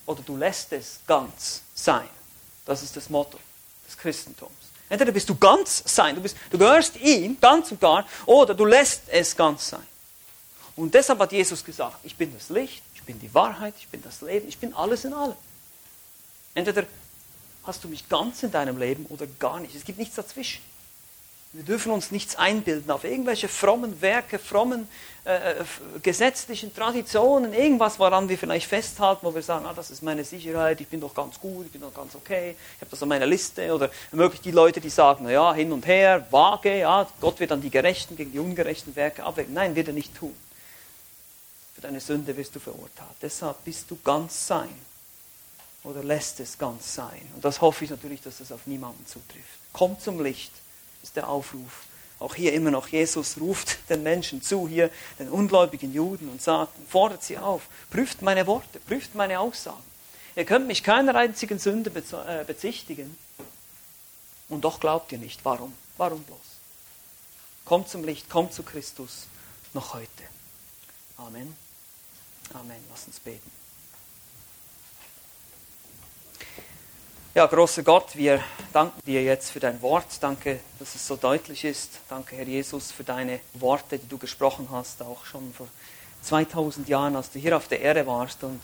[0.07, 2.09] oder du lässt es ganz sein.
[2.65, 3.39] Das ist das Motto
[3.87, 4.53] des Christentums.
[4.89, 8.65] Entweder bist du ganz sein, du, bist, du gehörst ihm ganz und gar, oder du
[8.65, 9.87] lässt es ganz sein.
[10.77, 14.03] Und deshalb hat Jesus gesagt, ich bin das Licht, ich bin die Wahrheit, ich bin
[14.03, 15.37] das Leben, ich bin alles in allem.
[16.55, 16.85] Entweder
[17.65, 19.75] hast du mich ganz in deinem Leben oder gar nicht.
[19.75, 20.63] Es gibt nichts dazwischen.
[21.55, 24.89] Wir dürfen uns nichts einbilden auf irgendwelche frommen Werke, frommen
[25.25, 25.65] äh, äh
[26.03, 30.81] gesetzlichen Traditionen, irgendwas, woran wir vielleicht festhalten, wo wir sagen, ah, das ist meine Sicherheit,
[30.81, 33.27] ich bin doch ganz gut, ich bin doch ganz okay, ich habe das auf meiner
[33.27, 33.73] Liste.
[33.73, 37.63] Oder möglich die Leute, die sagen, naja, hin und her, vage, ja, Gott wird dann
[37.63, 39.55] die Gerechten gegen die ungerechten Werke abwägen.
[39.55, 40.35] Nein, wird er nicht tun.
[41.77, 43.15] Für deine Sünde wirst du verurteilt.
[43.23, 44.75] Deshalb bist du ganz sein
[45.85, 47.31] oder lässt es ganz sein.
[47.37, 49.61] Und das hoffe ich natürlich, dass das auf niemanden zutrifft.
[49.73, 50.51] Komm zum Licht
[51.05, 51.85] ist der Aufruf.
[52.19, 56.73] Auch hier immer noch, Jesus ruft den Menschen zu, hier den ungläubigen Juden und sagt,
[56.89, 59.85] fordert sie auf, prüft meine Worte, prüft meine Aussagen.
[60.35, 63.17] Ihr könnt mich keiner einzigen Sünde äh, bezichtigen.
[64.49, 65.45] Und doch glaubt ihr nicht.
[65.45, 65.73] Warum?
[65.97, 66.39] Warum bloß?
[67.65, 69.27] Kommt zum Licht, kommt zu Christus
[69.75, 70.09] noch heute.
[71.19, 71.57] Amen.
[72.53, 72.83] Amen.
[72.91, 73.64] Lass uns beten.
[77.37, 78.41] Ja, großer Gott, wir
[78.73, 80.07] danken dir jetzt für dein Wort.
[80.21, 81.91] Danke, dass es so deutlich ist.
[82.09, 85.67] Danke, Herr Jesus, für deine Worte, die du gesprochen hast, auch schon vor
[86.23, 88.45] 2000 Jahren, als du hier auf der Erde warst.
[88.45, 88.61] Und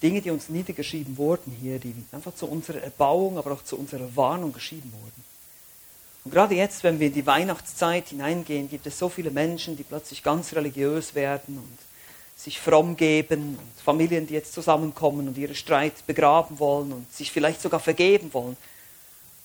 [0.00, 4.14] Dinge, die uns niedergeschrieben wurden hier, die einfach zu unserer Erbauung, aber auch zu unserer
[4.14, 5.24] Warnung geschrieben wurden.
[6.24, 9.82] Und gerade jetzt, wenn wir in die Weihnachtszeit hineingehen, gibt es so viele Menschen, die
[9.82, 11.78] plötzlich ganz religiös werden und
[12.42, 17.30] sich fromm geben und Familien, die jetzt zusammenkommen und ihre Streit begraben wollen und sich
[17.30, 18.56] vielleicht sogar vergeben wollen.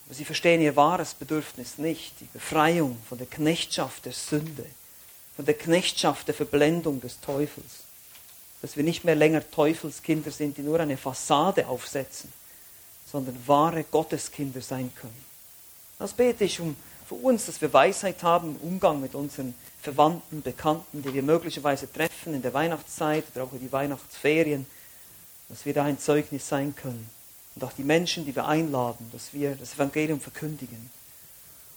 [0.05, 4.65] Aber sie verstehen ihr wahres Bedürfnis nicht, die Befreiung von der Knechtschaft der Sünde,
[5.35, 7.83] von der Knechtschaft der Verblendung des Teufels.
[8.63, 12.33] Dass wir nicht mehr länger Teufelskinder sind, die nur eine Fassade aufsetzen,
[13.11, 15.25] sondern wahre Gotteskinder sein können.
[15.99, 16.75] Das bete ich um
[17.07, 19.53] für uns, dass wir Weisheit haben im Umgang mit unseren
[19.87, 24.65] Verwandten, Bekannten, die wir möglicherweise treffen in der Weihnachtszeit oder auch in die Weihnachtsferien,
[25.47, 27.09] dass wir da ein Zeugnis sein können.
[27.55, 30.89] Und auch die Menschen, die wir einladen, dass wir das Evangelium verkündigen.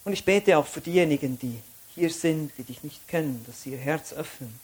[0.04, 1.61] Und ich bete auch für diejenigen, die
[1.94, 4.58] hier sind, die dich nicht kennen, dass sie ihr Herz öffnen,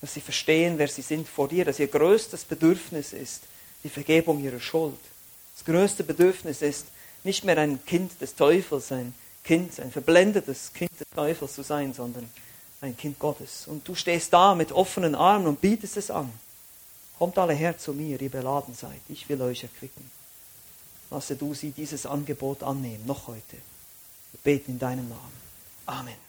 [0.00, 3.42] dass sie verstehen, wer sie sind vor dir, dass ihr größtes Bedürfnis ist
[3.82, 5.00] die Vergebung ihrer Schuld.
[5.56, 6.86] Das größte Bedürfnis ist,
[7.24, 9.12] nicht mehr ein Kind des Teufels, ein
[9.42, 12.30] Kind, ein verblendetes Kind des Teufels zu sein, sondern
[12.80, 13.66] ein Kind Gottes.
[13.66, 16.30] Und du stehst da mit offenen Armen und bietest es an.
[17.18, 19.00] Kommt alle her zu mir, ihr beladen seid.
[19.08, 20.10] Ich will euch erquicken.
[21.10, 23.56] Lasse du sie dieses Angebot annehmen, noch heute.
[24.32, 25.46] Wir beten in deinem Namen.
[25.86, 26.25] Amen.